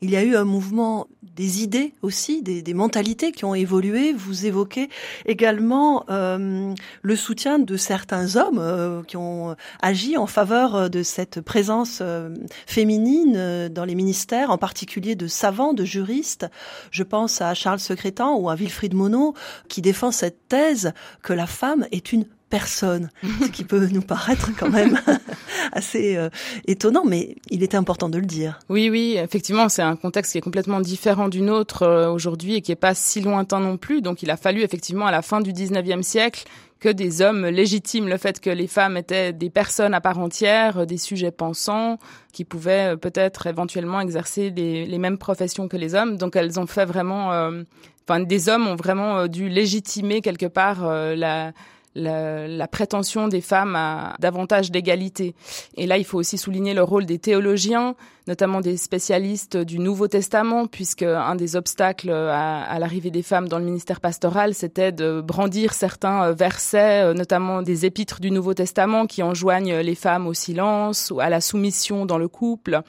Il 0.00 0.10
y 0.10 0.16
a 0.16 0.22
eu 0.22 0.36
un 0.36 0.44
mouvement 0.44 1.08
des 1.34 1.64
idées 1.64 1.92
aussi, 2.02 2.40
des, 2.40 2.72
mentalités 2.72 3.32
qui 3.32 3.44
ont 3.44 3.56
évolué. 3.56 4.12
Vous 4.12 4.46
évoquez 4.46 4.90
également 5.26 6.04
euh, 6.08 6.72
le 7.02 7.16
soutien 7.16 7.58
de 7.58 7.76
certains 7.76 8.36
hommes 8.36 8.60
euh, 8.60 9.02
qui 9.02 9.16
ont 9.16 9.56
agi 9.82 10.16
en 10.16 10.28
faveur 10.28 10.88
de 10.88 11.02
cette 11.02 11.40
présence 11.40 11.98
euh, 12.00 12.32
féminine 12.68 13.34
euh, 13.36 13.68
dans 13.68 13.84
les 13.84 13.96
ministères, 13.96 14.52
en 14.52 14.58
particulier 14.58 15.16
de 15.16 15.26
savants, 15.26 15.74
de 15.74 15.84
juristes. 15.84 16.46
Je 16.92 17.02
pense 17.02 17.40
à 17.40 17.54
Charles 17.54 17.80
Secrétan 17.80 18.36
ou 18.36 18.48
à 18.50 18.54
Wilfried 18.54 18.94
Monod 18.94 19.34
qui 19.66 19.82
défend 19.82 20.12
cette 20.12 20.46
thèse 20.46 20.92
que 21.24 21.32
la 21.32 21.48
femme 21.48 21.88
est 21.90 22.12
une 22.12 22.24
personne, 22.48 23.10
ce 23.42 23.48
qui 23.48 23.64
peut 23.64 23.86
nous 23.90 24.00
paraître 24.00 24.50
quand 24.58 24.70
même 24.70 24.98
assez 25.72 26.16
euh, 26.16 26.30
étonnant, 26.66 27.04
mais 27.04 27.36
il 27.50 27.62
était 27.62 27.76
important 27.76 28.08
de 28.08 28.18
le 28.18 28.26
dire. 28.26 28.58
Oui, 28.68 28.88
oui, 28.90 29.16
effectivement, 29.18 29.68
c'est 29.68 29.82
un 29.82 29.96
contexte 29.96 30.32
qui 30.32 30.38
est 30.38 30.42
complètement 30.42 30.80
différent 30.80 31.28
du 31.28 31.42
nôtre 31.42 31.82
euh, 31.82 32.10
aujourd'hui 32.10 32.54
et 32.54 32.62
qui 32.62 32.72
est 32.72 32.76
pas 32.76 32.94
si 32.94 33.20
lointain 33.20 33.60
non 33.60 33.76
plus. 33.76 34.00
Donc, 34.02 34.22
il 34.22 34.30
a 34.30 34.36
fallu 34.36 34.62
effectivement 34.62 35.06
à 35.06 35.10
la 35.10 35.22
fin 35.22 35.40
du 35.40 35.52
19e 35.52 36.02
siècle 36.02 36.44
que 36.80 36.88
des 36.88 37.22
hommes 37.22 37.46
légitiment 37.46 38.08
le 38.08 38.16
fait 38.18 38.40
que 38.40 38.50
les 38.50 38.68
femmes 38.68 38.96
étaient 38.96 39.32
des 39.32 39.50
personnes 39.50 39.94
à 39.94 40.00
part 40.00 40.18
entière, 40.18 40.86
des 40.86 40.96
sujets 40.96 41.32
pensants, 41.32 41.98
qui 42.32 42.44
pouvaient 42.44 42.94
euh, 42.94 42.96
peut-être 42.96 43.46
éventuellement 43.46 44.00
exercer 44.00 44.50
les, 44.50 44.98
mêmes 44.98 45.18
professions 45.18 45.68
que 45.68 45.76
les 45.76 45.94
hommes. 45.94 46.16
Donc, 46.16 46.36
elles 46.36 46.58
ont 46.58 46.66
fait 46.66 46.84
vraiment, 46.84 47.30
enfin, 48.08 48.20
des 48.20 48.48
hommes 48.48 48.66
ont 48.66 48.74
vraiment 48.74 49.28
dû 49.28 49.48
légitimer 49.48 50.20
quelque 50.22 50.46
part 50.46 50.82
la 51.14 51.52
la, 51.98 52.68
prétention 52.68 53.28
des 53.28 53.40
femmes 53.40 53.76
à 53.76 54.14
davantage 54.20 54.70
d'égalité. 54.70 55.34
Et 55.76 55.86
là, 55.86 55.98
il 55.98 56.04
faut 56.04 56.18
aussi 56.18 56.38
souligner 56.38 56.74
le 56.74 56.82
rôle 56.82 57.06
des 57.06 57.18
théologiens, 57.18 57.94
notamment 58.26 58.60
des 58.60 58.76
spécialistes 58.76 59.56
du 59.56 59.78
Nouveau 59.78 60.06
Testament, 60.06 60.66
puisque 60.66 61.02
un 61.02 61.34
des 61.34 61.56
obstacles 61.56 62.10
à, 62.10 62.78
l'arrivée 62.78 63.10
des 63.10 63.22
femmes 63.22 63.48
dans 63.48 63.58
le 63.58 63.64
ministère 63.64 64.00
pastoral, 64.00 64.54
c'était 64.54 64.92
de 64.92 65.20
brandir 65.20 65.72
certains 65.72 66.32
versets, 66.32 67.14
notamment 67.14 67.62
des 67.62 67.86
épîtres 67.86 68.20
du 68.20 68.30
Nouveau 68.30 68.54
Testament 68.54 69.06
qui 69.06 69.22
enjoignent 69.22 69.78
les 69.78 69.94
femmes 69.94 70.26
au 70.26 70.34
silence 70.34 71.10
ou 71.10 71.20
à 71.20 71.28
la 71.28 71.40
soumission 71.40 72.06
dans 72.06 72.18
le 72.18 72.28
couple. 72.28 72.82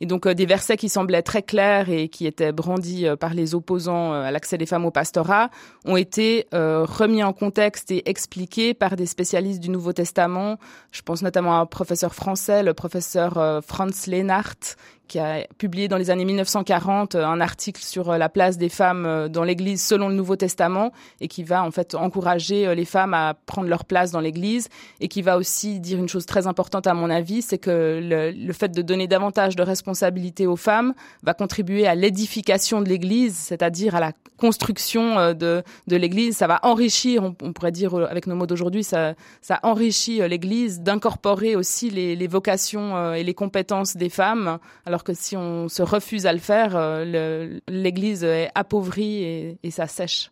Et 0.00 0.06
donc 0.06 0.26
euh, 0.26 0.34
des 0.34 0.46
versets 0.46 0.76
qui 0.76 0.88
semblaient 0.88 1.22
très 1.22 1.42
clairs 1.42 1.88
et 1.88 2.08
qui 2.08 2.26
étaient 2.26 2.52
brandis 2.52 3.06
euh, 3.06 3.16
par 3.16 3.34
les 3.34 3.54
opposants 3.54 4.12
euh, 4.12 4.24
à 4.24 4.30
l'accès 4.30 4.58
des 4.58 4.66
femmes 4.66 4.84
au 4.84 4.90
pastorat 4.90 5.50
ont 5.84 5.96
été 5.96 6.46
remis 6.52 7.22
en 7.22 7.32
contexte 7.32 7.90
et 7.90 8.08
expliqués 8.08 8.53
par 8.78 8.94
des 8.94 9.06
spécialistes 9.06 9.60
du 9.60 9.68
Nouveau 9.68 9.92
Testament. 9.92 10.58
Je 10.92 11.02
pense 11.02 11.22
notamment 11.22 11.58
à 11.58 11.60
un 11.60 11.66
professeur 11.66 12.14
français, 12.14 12.62
le 12.62 12.72
professeur 12.72 13.62
Franz 13.66 14.08
Lehnart, 14.08 14.76
qui 15.08 15.18
a 15.18 15.46
publié 15.58 15.88
dans 15.88 15.96
les 15.96 16.10
années 16.10 16.24
1940 16.24 17.14
euh, 17.14 17.24
un 17.24 17.40
article 17.40 17.82
sur 17.82 18.10
euh, 18.10 18.18
la 18.18 18.28
place 18.28 18.58
des 18.58 18.68
femmes 18.68 19.06
euh, 19.06 19.28
dans 19.28 19.44
l'Église 19.44 19.82
selon 19.82 20.08
le 20.08 20.14
Nouveau 20.14 20.36
Testament 20.36 20.92
et 21.20 21.28
qui 21.28 21.42
va 21.42 21.62
en 21.62 21.70
fait 21.70 21.94
encourager 21.94 22.74
les 22.74 22.84
femmes 22.84 23.14
à 23.14 23.34
prendre 23.46 23.68
leur 23.68 23.84
place 23.84 24.10
dans 24.10 24.20
l'Église 24.20 24.68
et 25.00 25.08
qui 25.08 25.22
va 25.22 25.36
aussi 25.36 25.80
dire 25.80 25.98
une 25.98 26.08
chose 26.08 26.26
très 26.26 26.46
importante 26.46 26.86
à 26.86 26.94
mon 26.94 27.10
avis, 27.10 27.42
c'est 27.42 27.58
que 27.58 28.00
le, 28.02 28.52
fait 28.52 28.68
de 28.68 28.82
donner 28.82 29.06
davantage 29.06 29.56
de 29.56 29.62
responsabilités 29.62 30.46
aux 30.46 30.56
femmes 30.56 30.94
va 31.22 31.34
contribuer 31.34 31.86
à 31.86 31.94
l'édification 31.94 32.80
de 32.80 32.88
l'Église, 32.88 33.34
c'est-à-dire 33.36 33.94
à 33.94 34.00
la 34.00 34.12
construction 34.36 35.32
de, 35.32 35.62
de 35.86 35.96
l'Église. 35.96 36.36
Ça 36.36 36.46
va 36.46 36.60
enrichir, 36.62 37.22
on, 37.24 37.52
pourrait 37.52 37.72
dire 37.72 37.94
avec 37.94 38.26
nos 38.26 38.34
mots 38.34 38.46
d'aujourd'hui, 38.46 38.84
ça, 38.84 39.14
enrichit 39.62 40.26
l'Église 40.28 40.80
d'incorporer 40.80 41.56
aussi 41.56 41.90
les, 41.90 42.26
vocations 42.26 43.14
et 43.14 43.22
les 43.22 43.34
compétences 43.34 43.96
des 43.96 44.08
femmes. 44.08 44.58
Alors 44.94 45.02
que 45.02 45.12
si 45.12 45.36
on 45.36 45.68
se 45.68 45.82
refuse 45.82 46.24
à 46.24 46.32
le 46.32 46.38
faire, 46.38 46.76
euh, 46.76 47.58
l'Église 47.66 48.22
est 48.22 48.48
appauvrie 48.54 49.24
et, 49.24 49.58
et 49.64 49.72
ça 49.72 49.88
sèche. 49.88 50.30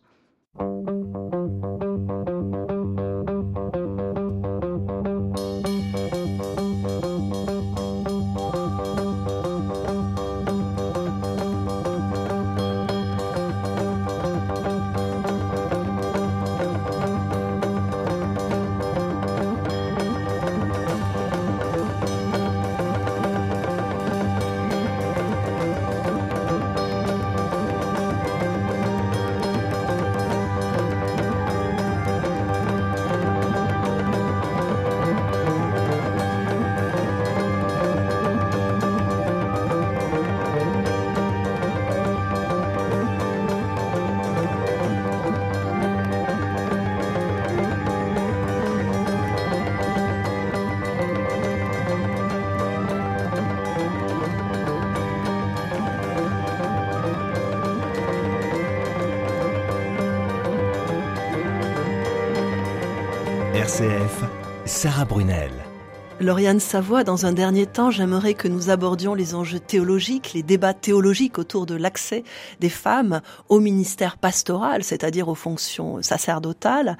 RCF, 63.63 64.29
Sarah 64.65 65.05
Brunel. 65.05 65.72
Lauriane 66.19 66.59
Savoie, 66.61 67.03
dans 67.03 67.25
un 67.25 67.33
dernier 67.33 67.65
temps, 67.65 67.91
j'aimerais 67.91 68.33
que 68.33 68.47
nous 68.47 68.69
abordions 68.69 69.13
les 69.13 69.35
enjeux 69.35 69.59
théologiques, 69.59 70.31
les 70.33 70.43
débats 70.43 70.73
théologiques 70.73 71.37
autour 71.37 71.65
de 71.65 71.75
l'accès 71.75 72.23
des 72.61 72.69
femmes 72.69 73.19
au 73.49 73.59
ministère 73.59 74.17
pastoral, 74.17 74.83
c'est-à-dire 74.85 75.27
aux 75.27 75.35
fonctions 75.35 76.01
sacerdotales. 76.01 76.97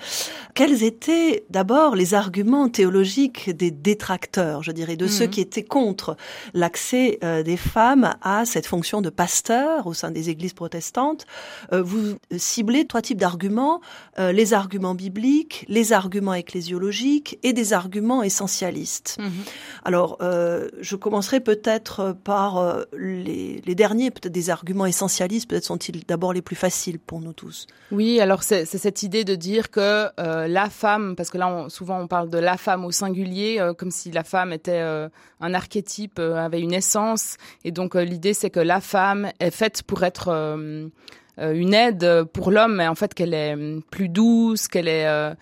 Quels 0.55 0.83
étaient 0.83 1.45
d'abord 1.49 1.95
les 1.95 2.15
arguments 2.15 2.67
théologiques 2.67 3.49
des 3.51 3.71
détracteurs, 3.71 4.61
je 4.61 4.71
dirais, 4.71 4.97
de 4.97 5.07
ceux 5.07 5.25
Mhm. 5.25 5.29
qui 5.29 5.41
étaient 5.41 5.63
contre 5.63 6.17
l'accès 6.53 7.19
euh, 7.23 7.43
des 7.43 7.57
femmes 7.57 8.15
à 8.23 8.45
cette 8.45 8.65
fonction 8.65 8.99
de 8.99 9.09
pasteur 9.09 9.87
au 9.87 9.93
sein 9.93 10.11
des 10.11 10.29
églises 10.31 10.53
protestantes? 10.53 11.25
Euh, 11.71 11.81
Vous 11.81 12.15
ciblez 12.35 12.85
trois 12.87 13.01
types 13.01 13.19
d'arguments, 13.19 13.79
euh, 14.19 14.31
les 14.33 14.53
arguments 14.53 14.95
bibliques, 14.95 15.65
les 15.69 15.93
arguments 15.93 16.33
ecclésiologiques 16.33 17.39
et 17.43 17.53
des 17.53 17.71
arguments 17.71 18.21
essentialistes. 18.23 19.12
Mhm. 19.19 19.31
Alors, 19.83 20.17
euh, 20.21 20.69
je 20.81 20.95
commencerai 20.95 21.39
peut-être 21.39 22.15
par 22.23 22.57
euh, 22.57 22.83
les, 22.97 23.61
les 23.65 23.75
derniers, 23.75 24.11
peut-être 24.11 24.31
des 24.33 24.49
arguments 24.49 24.85
essentialistes, 24.85 25.49
peut-être 25.49 25.65
sont-ils 25.65 26.05
d'abord 26.05 26.33
les 26.33 26.41
plus 26.41 26.55
faciles 26.55 26.99
pour 26.99 27.19
nous 27.21 27.33
tous. 27.33 27.67
Oui, 27.91 28.19
alors 28.19 28.43
c'est 28.43 28.65
cette 28.65 29.03
idée 29.03 29.23
de 29.23 29.35
dire 29.35 29.69
que 29.71 30.07
euh, 30.19 30.47
la 30.47 30.69
femme, 30.69 31.15
parce 31.15 31.29
que 31.29 31.37
là 31.37 31.47
on- 31.47 31.69
souvent 31.69 31.99
on 31.99 32.07
parle 32.07 32.29
de 32.29 32.37
la 32.37 32.57
femme 32.57 32.85
au 32.85 32.91
singulier, 32.91 33.57
euh, 33.59 33.73
comme 33.73 33.91
si 33.91 34.11
la 34.11 34.23
femme 34.23 34.53
était 34.53 34.79
euh, 34.81 35.09
un 35.41 35.53
archétype, 35.53 36.19
euh, 36.19 36.35
avait 36.35 36.61
une 36.61 36.73
essence, 36.73 37.37
et 37.63 37.71
donc 37.71 37.95
euh, 37.95 38.03
l'idée 38.03 38.33
c'est 38.33 38.49
que 38.49 38.59
la 38.59 38.81
femme 38.81 39.31
est 39.39 39.51
faite 39.51 39.83
pour 39.83 40.03
être 40.03 40.29
euh, 40.29 40.87
euh, 41.39 41.53
une 41.53 41.73
aide 41.73 42.23
pour 42.33 42.51
l'homme, 42.51 42.75
mais 42.75 42.87
en 42.87 42.95
fait 42.95 43.13
qu'elle 43.13 43.33
est 43.33 43.55
euh, 43.55 43.79
plus 43.91 44.07
douce, 44.09 44.67
qu'elle 44.67 44.87
est 44.87 45.07
euh, 45.07 45.33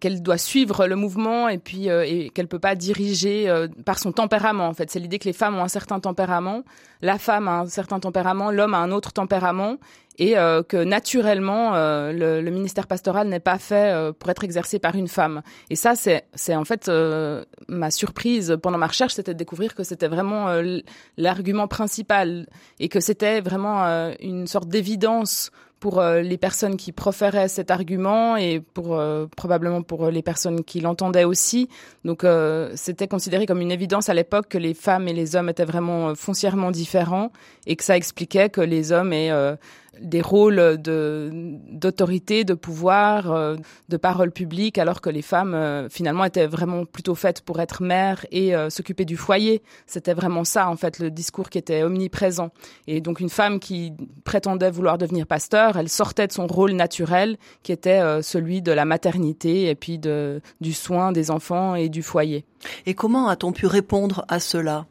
qu'elle 0.00 0.22
doit 0.22 0.38
suivre 0.38 0.86
le 0.86 0.96
mouvement 0.96 1.48
et 1.48 1.58
puis 1.58 1.90
euh, 1.90 2.04
et 2.06 2.30
qu'elle 2.30 2.48
peut 2.48 2.58
pas 2.58 2.74
diriger 2.74 3.48
euh, 3.48 3.68
par 3.84 3.98
son 3.98 4.12
tempérament 4.12 4.66
en 4.66 4.74
fait. 4.74 4.90
C'est 4.90 4.98
l'idée 4.98 5.18
que 5.18 5.26
les 5.26 5.32
femmes 5.32 5.56
ont 5.56 5.62
un 5.62 5.68
certain 5.68 6.00
tempérament 6.00 6.62
la 7.02 7.18
femme 7.18 7.48
a 7.48 7.60
un 7.60 7.66
certain 7.66 8.00
tempérament 8.00 8.50
l'homme 8.50 8.74
a 8.74 8.78
un 8.78 8.90
autre 8.90 9.12
tempérament 9.12 9.76
et 10.20 10.36
euh, 10.36 10.62
que 10.62 10.76
naturellement 10.76 11.74
euh, 11.74 12.12
le, 12.12 12.42
le 12.42 12.50
ministère 12.50 12.86
pastoral 12.86 13.26
n'est 13.26 13.40
pas 13.40 13.58
fait 13.58 13.90
euh, 13.90 14.12
pour 14.12 14.28
être 14.30 14.44
exercé 14.44 14.78
par 14.78 14.94
une 14.94 15.08
femme. 15.08 15.42
Et 15.70 15.76
ça, 15.76 15.96
c'est 15.96 16.24
c'est 16.34 16.54
en 16.54 16.66
fait 16.66 16.88
euh, 16.88 17.42
ma 17.66 17.90
surprise 17.90 18.56
pendant 18.62 18.78
ma 18.78 18.86
recherche, 18.86 19.14
c'était 19.14 19.32
de 19.32 19.38
découvrir 19.38 19.74
que 19.74 19.82
c'était 19.82 20.08
vraiment 20.08 20.48
euh, 20.48 20.80
l'argument 21.16 21.66
principal 21.68 22.46
et 22.78 22.88
que 22.88 23.00
c'était 23.00 23.40
vraiment 23.40 23.86
euh, 23.86 24.12
une 24.20 24.46
sorte 24.46 24.68
d'évidence 24.68 25.50
pour 25.80 26.02
les 26.02 26.36
personnes 26.36 26.76
qui 26.76 26.92
proféraient 26.92 27.48
cet 27.48 27.70
argument 27.70 28.36
et 28.36 28.60
pour 28.60 28.98
euh, 28.98 29.24
probablement 29.34 29.80
pour 29.80 30.10
les 30.10 30.20
personnes 30.20 30.62
qui 30.62 30.80
l'entendaient 30.82 31.24
aussi. 31.24 31.70
Donc 32.04 32.22
euh, 32.22 32.70
c'était 32.74 33.08
considéré 33.08 33.46
comme 33.46 33.62
une 33.62 33.72
évidence 33.72 34.10
à 34.10 34.14
l'époque 34.14 34.48
que 34.48 34.58
les 34.58 34.74
femmes 34.74 35.08
et 35.08 35.14
les 35.14 35.36
hommes 35.36 35.48
étaient 35.48 35.64
vraiment 35.64 36.14
foncièrement 36.14 36.70
différents 36.70 37.32
et 37.66 37.76
que 37.76 37.84
ça 37.84 37.96
expliquait 37.96 38.50
que 38.50 38.60
les 38.60 38.92
hommes 38.92 39.14
aient 39.14 39.30
euh, 39.30 39.56
des 40.00 40.22
rôles 40.22 40.80
de 40.80 41.30
d'autorité, 41.70 42.44
de 42.44 42.54
pouvoir, 42.54 43.30
euh, 43.32 43.56
de 43.88 43.96
parole 43.96 44.30
publique, 44.30 44.78
alors 44.78 45.00
que 45.00 45.10
les 45.10 45.22
femmes 45.22 45.54
euh, 45.54 45.88
finalement 45.88 46.24
étaient 46.24 46.46
vraiment 46.46 46.84
plutôt 46.84 47.14
faites 47.14 47.42
pour 47.42 47.60
être 47.60 47.82
mères 47.82 48.26
et 48.32 48.54
euh, 48.54 48.70
s'occuper 48.70 49.04
du 49.04 49.16
foyer. 49.16 49.62
C'était 49.86 50.14
vraiment 50.14 50.44
ça 50.44 50.68
en 50.68 50.76
fait 50.76 50.98
le 50.98 51.10
discours 51.10 51.50
qui 51.50 51.58
était 51.58 51.82
omniprésent. 51.82 52.50
Et 52.86 53.00
donc 53.00 53.20
une 53.20 53.30
femme 53.30 53.60
qui 53.60 53.92
prétendait 54.24 54.70
vouloir 54.70 54.98
devenir 54.98 55.26
pasteur, 55.26 55.76
elle 55.76 55.88
sortait 55.88 56.26
de 56.26 56.32
son 56.32 56.46
rôle 56.46 56.72
naturel 56.72 57.36
qui 57.62 57.72
était 57.72 58.00
celui 58.22 58.62
de 58.62 58.72
la 58.72 58.84
maternité 58.84 59.68
et 59.68 59.74
puis 59.74 59.98
de 59.98 60.40
du 60.60 60.72
soin 60.72 61.12
des 61.12 61.30
enfants 61.30 61.74
et 61.74 61.88
du 61.88 62.02
foyer. 62.02 62.44
Et 62.86 62.94
comment 62.94 63.28
a-t-on 63.28 63.52
pu 63.52 63.66
répondre 63.66 64.24
à 64.28 64.40
cela? 64.40 64.86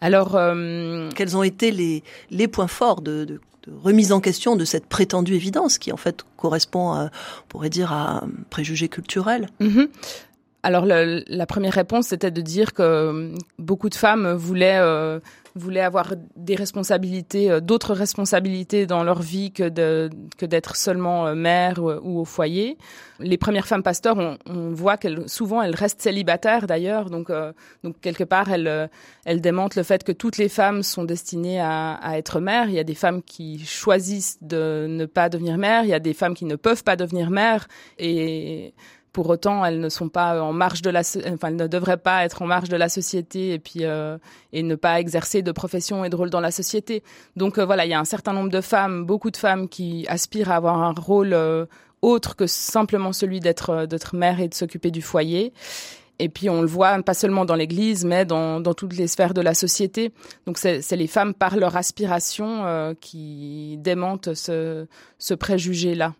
Alors 0.00 0.32
Quels 1.14 1.36
ont 1.36 1.42
été 1.42 1.70
les, 1.70 2.02
les 2.30 2.48
points 2.48 2.68
forts 2.68 3.00
de, 3.00 3.24
de, 3.24 3.40
remise 3.82 4.12
en 4.12 4.20
question 4.20 4.56
de 4.56 4.64
cette 4.64 4.86
prétendue 4.86 5.34
évidence 5.34 5.78
qui 5.78 5.92
en 5.92 5.96
fait 5.96 6.24
correspond, 6.36 6.92
à, 6.92 7.04
on 7.04 7.48
pourrait 7.48 7.70
dire, 7.70 7.92
à 7.92 8.18
un 8.18 8.28
préjugé 8.50 8.88
culturel 8.88 9.48
Mhm. 9.60 9.88
Alors 10.62 10.86
la 10.86 11.46
première 11.46 11.74
réponse 11.74 12.06
c'était 12.08 12.30
de 12.30 12.40
dire 12.40 12.72
que 12.72 12.82
euh, 12.82 13.34
beaucoup 13.58 13.90
de 13.90 13.94
femmes 13.94 14.32
voulaient 14.32 14.78
euh, 14.80 15.20
voulaient 15.54 15.80
avoir 15.80 16.14
des 16.36 16.56
responsabilités, 16.56 17.50
euh, 17.50 17.60
d'autres 17.60 17.94
responsabilités 17.94 18.86
dans 18.86 19.04
leur 19.04 19.22
vie 19.22 19.52
que 19.52 19.68
de 19.68 20.10
que 20.36 20.46
d'être 20.46 20.76
seulement 20.76 21.26
euh, 21.26 21.34
mère 21.34 21.78
ou, 21.82 22.20
au 22.20 22.24
foyer. 22.24 22.76
Les 23.20 23.38
premières 23.38 23.66
femmes 23.66 23.82
pasteurs, 23.82 24.16
on, 24.18 24.36
on 24.46 24.70
voit 24.72 24.96
qu'elles 24.96 25.28
souvent 25.28 25.62
elles 25.62 25.74
restent 25.74 26.02
célibataires 26.02 26.66
d'ailleurs, 26.66 27.10
donc 27.10 27.30
euh, 27.30 27.52
donc 27.84 28.00
quelque 28.00 28.24
part 28.24 28.50
elles 28.50 28.66
euh, 28.66 28.88
elles 29.24 29.40
démentent 29.40 29.76
le 29.76 29.84
fait 29.84 30.02
que 30.02 30.12
toutes 30.12 30.38
les 30.38 30.48
femmes 30.48 30.82
sont 30.82 31.04
destinées 31.04 31.60
à, 31.60 31.94
à 31.94 32.18
être 32.18 32.40
mères. 32.40 32.68
Il 32.68 32.74
y 32.74 32.80
a 32.80 32.84
des 32.84 32.94
femmes 32.94 33.22
qui 33.22 33.64
choisissent 33.64 34.38
de 34.42 34.86
ne 34.88 35.06
pas 35.06 35.28
devenir 35.28 35.56
mères, 35.56 35.84
il 35.84 35.90
y 35.90 35.94
a 35.94 36.00
des 36.00 36.14
femmes 36.14 36.34
qui 36.34 36.46
ne 36.46 36.56
peuvent 36.56 36.82
pas 36.82 36.96
devenir 36.96 37.30
mères 37.30 37.68
et 37.98 38.74
pour 39.14 39.28
autant, 39.30 39.64
elles 39.64 39.80
ne 39.80 39.88
sont 39.88 40.08
pas 40.08 40.42
en 40.42 40.52
marge 40.52 40.82
de 40.82 40.90
la, 40.90 41.00
enfin, 41.00 41.48
elles 41.48 41.56
ne 41.56 41.68
devraient 41.68 41.96
pas 41.96 42.24
être 42.24 42.42
en 42.42 42.46
marge 42.46 42.68
de 42.68 42.76
la 42.76 42.88
société 42.88 43.54
et 43.54 43.60
puis 43.60 43.84
euh, 43.84 44.18
et 44.52 44.64
ne 44.64 44.74
pas 44.74 44.98
exercer 44.98 45.40
de 45.40 45.52
profession 45.52 46.04
et 46.04 46.10
de 46.10 46.16
rôle 46.16 46.30
dans 46.30 46.40
la 46.40 46.50
société. 46.50 47.04
Donc 47.36 47.56
euh, 47.56 47.64
voilà, 47.64 47.86
il 47.86 47.90
y 47.90 47.94
a 47.94 48.00
un 48.00 48.04
certain 48.04 48.32
nombre 48.32 48.50
de 48.50 48.60
femmes, 48.60 49.06
beaucoup 49.06 49.30
de 49.30 49.36
femmes 49.36 49.68
qui 49.68 50.04
aspirent 50.08 50.50
à 50.50 50.56
avoir 50.56 50.82
un 50.82 50.92
rôle 50.92 51.32
euh, 51.32 51.64
autre 52.02 52.34
que 52.34 52.48
simplement 52.48 53.12
celui 53.12 53.38
d'être 53.38 53.70
euh, 53.70 53.86
d'être 53.86 54.16
mère 54.16 54.40
et 54.40 54.48
de 54.48 54.54
s'occuper 54.54 54.90
du 54.90 55.00
foyer. 55.00 55.52
Et 56.18 56.28
puis 56.28 56.50
on 56.50 56.60
le 56.60 56.66
voit 56.66 57.00
pas 57.02 57.14
seulement 57.14 57.44
dans 57.44 57.56
l'Église, 57.56 58.04
mais 58.04 58.24
dans, 58.24 58.60
dans 58.60 58.74
toutes 58.74 58.96
les 58.96 59.06
sphères 59.06 59.34
de 59.34 59.40
la 59.40 59.54
société. 59.54 60.12
Donc 60.46 60.58
c'est 60.58 60.82
c'est 60.82 60.96
les 60.96 61.06
femmes 61.06 61.34
par 61.34 61.56
leur 61.56 61.76
aspiration 61.76 62.66
euh, 62.66 62.94
qui 63.00 63.76
démentent 63.78 64.34
ce, 64.34 64.86
ce 65.18 65.34
préjugé-là. 65.34 66.14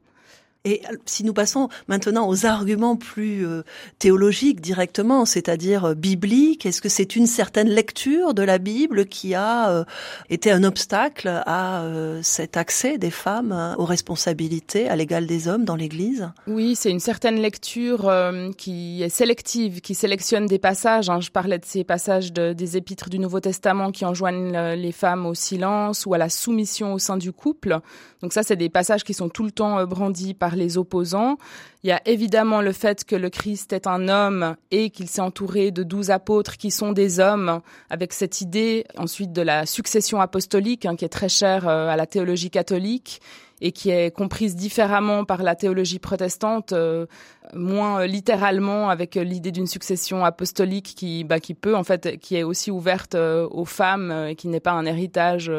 Et 0.66 0.81
si 1.05 1.24
nous 1.24 1.35
passons 1.35 1.68
maintenant 1.88 2.27
aux 2.27 2.46
arguments 2.46 2.96
plus 2.96 3.46
euh, 3.46 3.64
théologiques 3.98 4.62
directement, 4.62 5.27
c'est-à-dire 5.27 5.85
euh, 5.85 5.94
bibliques, 5.94 6.64
est-ce 6.64 6.81
que 6.81 6.88
c'est 6.88 7.16
une 7.16 7.27
certaine 7.27 7.68
lecture 7.68 8.33
de 8.33 8.42
la 8.42 8.57
Bible 8.57 9.05
qui 9.05 9.35
a 9.35 9.68
euh, 9.70 9.85
été 10.31 10.50
un 10.50 10.64
obstacle 10.64 11.29
à 11.44 11.83
euh, 11.83 12.20
cet 12.22 12.57
accès 12.57 12.96
des 12.96 13.11
femmes 13.11 13.53
euh, 13.53 13.74
aux 13.77 13.85
responsabilités 13.85 14.88
à 14.88 14.96
l'égal 14.96 15.27
des 15.27 15.48
hommes 15.48 15.66
dans 15.66 15.77
l'Église? 15.77 16.31
Oui, 16.46 16.77
c'est 16.77 16.90
une 16.90 16.98
certaine 16.98 17.37
lecture 17.40 18.09
euh, 18.09 18.50
qui 18.57 19.03
est 19.03 19.11
sélective, 19.11 19.83
qui 19.83 19.94
sélectionne 19.94 20.46
des 20.46 20.59
passages. 20.59 21.11
hein. 21.11 21.20
Je 21.20 21.31
parlais 21.31 21.59
de 21.59 21.66
ces 21.66 21.85
passages 21.85 22.33
de- 22.33 22.55
des 22.55 22.79
épîtres 22.79 23.11
du 23.11 23.18
Nouveau 23.18 23.40
Testament 23.40 23.90
qui 23.92 24.07
enjoignent 24.07 24.57
euh, 24.57 24.77
les 24.77 24.92
femmes 24.92 25.27
au 25.27 25.35
silence 25.35 26.07
ou 26.07 26.14
à 26.14 26.18
la 26.18 26.31
soumission 26.31 26.94
au 26.94 26.98
sein 26.98 27.18
du 27.18 27.33
couple. 27.33 27.81
Donc 28.24 28.32
ça, 28.32 28.42
c'est 28.42 28.56
des 28.56 28.70
passages 28.70 29.04
qui 29.04 29.12
sont 29.12 29.28
tout 29.28 29.44
le 29.44 29.50
temps 29.50 29.78
euh, 29.78 29.84
brandis 29.84 30.32
par 30.32 30.56
les 30.56 30.78
opposants. 30.78 31.37
Il 31.82 31.88
y 31.88 31.92
a 31.92 32.00
évidemment 32.06 32.62
le 32.62 32.72
fait 32.72 33.04
que 33.04 33.14
le 33.14 33.28
Christ 33.28 33.74
est 33.74 33.87
un 33.87 34.08
homme 34.08 34.56
et 34.70 34.88
qu'il 34.88 35.08
s'est 35.08 35.20
entouré 35.20 35.70
de 35.72 35.82
douze 35.82 36.10
apôtres 36.10 36.56
qui 36.56 36.70
sont 36.70 36.92
des 36.92 37.20
hommes, 37.20 37.60
avec 37.90 38.14
cette 38.14 38.40
idée 38.40 38.87
ensuite 38.96 39.34
de 39.34 39.42
la 39.42 39.66
succession 39.66 40.22
apostolique 40.22 40.87
hein, 40.87 40.96
qui 40.96 41.04
est 41.04 41.10
très 41.10 41.28
chère 41.28 41.68
euh, 41.68 41.88
à 41.88 41.96
la 41.96 42.06
théologie 42.06 42.48
catholique 42.48 43.20
et 43.64 43.72
qui 43.72 43.88
est 43.88 44.14
comprise 44.14 44.57
différemment 44.57 45.24
par 45.24 45.42
la 45.42 45.55
théologie 45.57 45.98
protestante, 45.98 46.74
euh, 46.74 47.07
moins 47.55 48.03
euh, 48.03 48.07
littéralement 48.07 48.90
avec 48.90 49.14
l'idée 49.14 49.53
d'une 49.53 49.66
succession 49.66 50.22
apostolique 50.22 50.92
qui, 50.94 51.24
bah, 51.24 51.40
qui 51.40 51.55
peut 51.55 51.74
en 51.74 51.83
fait, 51.83 52.18
qui 52.18 52.37
est 52.37 52.42
aussi 52.42 52.70
ouverte 52.70 53.14
euh, 53.14 53.48
aux 53.50 53.64
femmes 53.64 54.27
et 54.29 54.37
qui 54.37 54.48
n'est 54.48 54.61
pas 54.61 54.72
un 54.72 54.85
héritage 54.85 55.50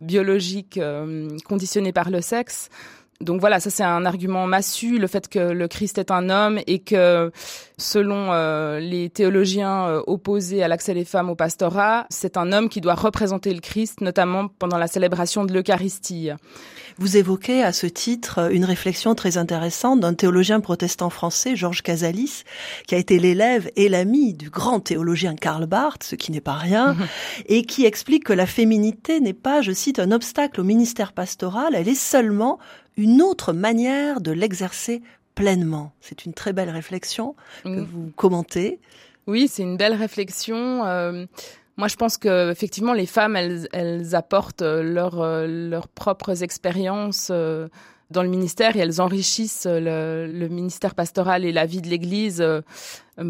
biologique 0.00 0.80
conditionné 1.46 1.92
par 1.92 2.08
le 2.08 2.22
sexe. 2.22 2.70
Donc 3.20 3.40
voilà, 3.40 3.60
ça 3.60 3.70
c'est 3.70 3.84
un 3.84 4.04
argument 4.04 4.46
massu, 4.46 4.98
le 4.98 5.06
fait 5.06 5.28
que 5.28 5.38
le 5.38 5.68
Christ 5.68 5.98
est 5.98 6.10
un 6.10 6.30
homme 6.30 6.58
et 6.66 6.80
que 6.80 7.30
selon 7.78 8.32
euh, 8.32 8.80
les 8.80 9.08
théologiens 9.08 9.88
euh, 9.88 10.02
opposés 10.06 10.62
à 10.62 10.68
l'accès 10.68 10.94
des 10.94 11.04
femmes 11.04 11.30
au 11.30 11.36
pastorat, 11.36 12.06
c'est 12.10 12.36
un 12.36 12.52
homme 12.52 12.68
qui 12.68 12.80
doit 12.80 12.94
représenter 12.94 13.54
le 13.54 13.60
Christ, 13.60 14.00
notamment 14.00 14.48
pendant 14.48 14.78
la 14.78 14.88
célébration 14.88 15.44
de 15.44 15.52
l'Eucharistie. 15.52 16.30
Vous 16.98 17.16
évoquez 17.16 17.62
à 17.62 17.72
ce 17.72 17.86
titre 17.86 18.52
une 18.52 18.64
réflexion 18.64 19.14
très 19.14 19.36
intéressante 19.36 20.00
d'un 20.00 20.14
théologien 20.14 20.60
protestant 20.60 21.10
français, 21.10 21.56
Georges 21.56 21.82
Casalis, 21.82 22.44
qui 22.86 22.94
a 22.94 22.98
été 22.98 23.18
l'élève 23.18 23.68
et 23.74 23.88
l'ami 23.88 24.34
du 24.34 24.50
grand 24.50 24.78
théologien 24.78 25.34
Karl 25.34 25.66
Barth, 25.66 26.04
ce 26.04 26.14
qui 26.14 26.30
n'est 26.30 26.40
pas 26.40 26.54
rien, 26.54 26.96
et 27.46 27.64
qui 27.64 27.84
explique 27.84 28.24
que 28.24 28.32
la 28.32 28.46
féminité 28.46 29.18
n'est 29.18 29.32
pas, 29.32 29.60
je 29.60 29.72
cite, 29.72 29.98
un 29.98 30.12
obstacle 30.12 30.60
au 30.60 30.64
ministère 30.64 31.12
pastoral, 31.12 31.74
elle 31.74 31.88
est 31.88 31.94
seulement 31.94 32.58
une 32.96 33.22
autre 33.22 33.52
manière 33.52 34.20
de 34.20 34.30
l'exercer 34.32 35.02
pleinement. 35.34 35.92
C'est 36.00 36.24
une 36.26 36.32
très 36.32 36.52
belle 36.52 36.70
réflexion 36.70 37.34
que 37.64 37.68
Mm. 37.68 37.84
vous 37.92 38.12
commentez. 38.16 38.78
Oui, 39.26 39.48
c'est 39.48 39.62
une 39.62 39.76
belle 39.76 39.94
réflexion. 39.94 40.84
Euh, 40.86 41.26
moi, 41.76 41.88
je 41.88 41.96
pense 41.96 42.18
que 42.18 42.50
effectivement, 42.52 42.92
les 42.92 43.06
femmes, 43.06 43.34
elles, 43.36 43.68
elles 43.72 44.14
apportent 44.14 44.62
euh, 44.62 44.82
leur, 44.82 45.20
euh, 45.20 45.46
leurs 45.48 45.88
propres 45.88 46.42
expériences 46.44 47.28
euh, 47.32 47.66
dans 48.10 48.22
le 48.22 48.28
ministère 48.28 48.76
et 48.76 48.80
elles 48.80 49.00
enrichissent 49.00 49.66
le, 49.68 50.26
le 50.32 50.48
ministère 50.48 50.94
pastoral 50.94 51.44
et 51.44 51.52
la 51.52 51.66
vie 51.66 51.80
de 51.80 51.88
l'Église 51.88 52.44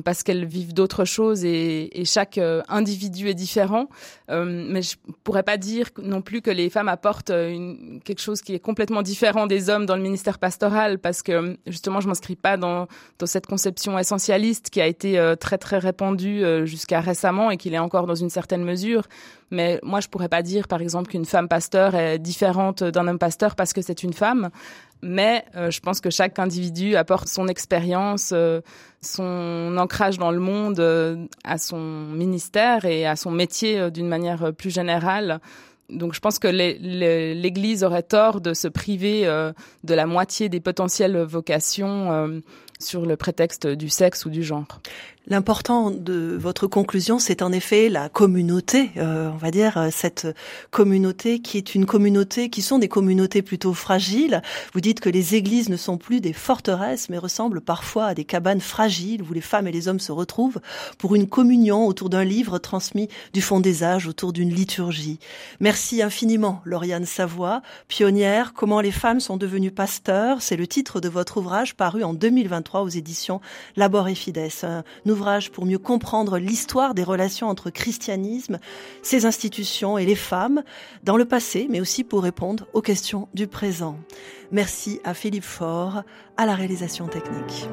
parce 0.05 0.23
qu'elles 0.23 0.47
vivent 0.47 0.73
d'autres 0.73 1.05
choses 1.05 1.45
et, 1.45 1.91
chaque 2.05 2.39
euh, 2.39 2.63
individu 2.69 3.29
est 3.29 3.35
différent. 3.35 3.89
Euh, 4.31 4.45
mais 4.69 4.83
je 4.83 4.97
pourrais 5.23 5.43
pas 5.43 5.57
dire 5.57 5.91
non 6.03 6.23
plus 6.23 6.43
que 6.43 6.51
les 6.51 6.71
femmes 6.71 6.89
apportent 6.89 7.31
une, 7.31 8.01
quelque 8.05 8.21
chose 8.21 8.41
qui 8.41 8.55
est 8.55 8.59
complètement 8.59 9.03
différent 9.03 9.47
des 9.47 9.71
hommes 9.71 9.87
dans 9.87 9.97
le 9.97 10.03
ministère 10.03 10.39
pastoral 10.39 10.99
parce 10.99 11.23
que 11.23 11.57
justement 11.67 12.01
je 12.01 12.09
m'inscris 12.09 12.37
pas 12.37 12.57
dans, 12.57 12.87
dans 13.19 13.27
cette 13.27 13.47
conception 13.47 13.99
essentialiste 13.99 14.71
qui 14.71 14.81
a 14.81 14.87
été 14.87 15.35
très 15.41 15.59
très 15.59 15.79
répandue 15.79 16.43
jusqu'à 16.65 17.01
récemment 17.01 17.51
et 17.51 17.57
qui 17.57 17.71
l'est 17.71 17.79
encore 17.79 18.07
dans 18.07 18.15
une 18.15 18.31
certaine 18.31 18.65
mesure. 18.65 19.05
Mais 19.51 19.79
moi, 19.83 20.01
je 20.01 20.09
pourrais 20.09 20.29
pas 20.29 20.43
dire, 20.43 20.67
par 20.67 20.81
exemple, 20.81 21.11
qu'une 21.11 21.25
femme 21.25 21.49
pasteur 21.49 21.95
est 21.95 22.19
différente 22.19 22.83
d'un 22.83 23.07
homme 23.07 23.19
pasteur 23.19 23.55
parce 23.55 23.73
que 23.73 23.83
c'est 23.83 24.03
une 24.03 24.13
femme. 24.13 24.51
Mais 25.03 25.45
euh, 25.55 25.71
je 25.71 25.81
pense 25.81 26.01
que 26.01 26.11
chaque 26.11 26.39
individu 26.39 26.97
apporte 26.97 27.29
son 27.29 27.47
expérience, 27.47 28.31
euh, 28.33 28.61
son 29.03 29.77
ancrage 29.79 30.19
dans 30.19 30.31
le 30.31 30.41
monde 30.41 30.81
euh, 30.81 31.27
à 31.45 31.59
son 31.59 31.79
ministère 31.79 32.85
et 32.85 33.07
à 33.07 33.17
son 33.17 33.31
métier 33.31 33.91
d'une 33.91 34.09
manière 34.09 34.53
plus 34.55 34.71
générale. 34.71 35.41
Donc 35.91 36.15
je 36.15 36.21
pense 36.21 36.39
que 36.39 36.49
l'Église 36.49 37.85
aurait 37.85 38.03
tort 38.03 38.41
de 38.41 38.55
se 38.55 38.69
priver 38.69 39.25
de 39.25 39.95
la 39.95 40.07
moitié 40.07 40.49
des 40.49 40.61
potentielles 40.61 41.19
vocations 41.19 42.41
sur 42.79 43.07
le 43.07 43.17
prétexte 43.17 43.67
du 43.67 43.89
sexe 43.89 44.25
ou 44.27 44.31
du 44.31 44.43
genre. 44.43 44.81
L'important 45.27 45.91
de 45.91 46.37
votre 46.39 46.67
conclusion, 46.67 47.19
c'est 47.19 47.41
en 47.41 47.51
effet 47.51 47.89
la 47.89 48.11
communauté, 48.11 48.91
euh, 48.99 49.31
on 49.33 49.39
va 49.39 49.51
dire 49.51 49.79
euh, 49.79 49.89
cette 49.91 50.27
communauté 50.71 51.41
qui 51.41 51.57
est 51.57 51.75
une 51.75 51.87
communauté 51.87 52.51
qui 52.51 52.61
sont 52.61 52.79
des 52.79 52.89
communautés 52.89 53.41
plutôt 53.41 53.73
fragiles. 53.73 54.43
Vous 54.75 54.83
dites 54.83 55.01
que 55.01 55.09
les 55.09 55.35
églises 55.35 55.71
ne 55.71 55.79
sont 55.79 55.97
plus 55.97 56.21
des 56.21 56.35
forteresses, 56.35 57.09
mais 57.09 57.17
ressemblent 57.17 57.63
parfois 57.63 58.05
à 58.09 58.15
des 58.15 58.27
cabanes 58.27 58.61
fragiles 58.61 59.23
où 59.23 59.33
les 59.33 59.41
femmes 59.41 59.67
et 59.67 59.73
les 59.73 59.89
hommes 59.89 59.99
se 59.99 60.13
retrouvent 60.13 60.61
pour 60.99 61.15
une 61.15 61.27
communion 61.27 61.87
autour 61.87 62.11
d'un 62.11 62.25
livre 62.25 62.59
transmis 62.59 63.09
du 63.33 63.41
fond 63.41 63.61
des 63.61 63.83
âges, 63.83 64.07
autour 64.07 64.35
d'une 64.35 64.53
liturgie. 64.53 65.21
Merci 65.59 66.03
infiniment, 66.03 66.61
Lauriane 66.67 67.07
Savoie, 67.07 67.63
pionnière. 67.89 68.53
Comment 68.53 68.83
les 68.83 68.93
femmes 68.93 69.21
sont 69.21 69.39
devenues 69.39 69.71
pasteurs, 69.71 70.43
c'est 70.43 70.57
le 70.57 70.67
titre 70.67 71.01
de 71.01 71.09
votre 71.09 71.39
ouvrage 71.39 71.77
paru 71.77 72.05
en 72.05 72.13
2023 72.65 72.83
aux 72.83 72.89
éditions 72.89 73.41
Labor 73.77 74.09
et 74.09 74.15
Fides 74.15 74.51
ouvrage 75.07 75.51
pour 75.51 75.67
mieux 75.67 75.79
comprendre 75.79 76.39
l'histoire 76.39 76.95
des 76.95 77.05
relations 77.05 77.49
entre 77.49 77.71
christianisme, 77.71 78.59
ses 79.03 79.27
institutions 79.27 79.99
et 79.99 80.07
les 80.07 80.17
femmes 80.17 80.63
dans 81.03 81.17
le 81.17 81.25
passé, 81.25 81.67
mais 81.71 81.81
aussi 81.81 82.05
pour 82.05 82.23
répondre 82.23 82.67
aux 82.73 82.83
questions 82.83 83.29
du 83.35 83.47
présent. 83.47 83.99
Merci 84.51 85.01
à 85.05 85.15
Philippe 85.15 85.45
Faure, 85.45 86.03
à 86.37 86.47
la 86.47 86.55
réalisation 86.55 87.07
technique. 87.07 87.69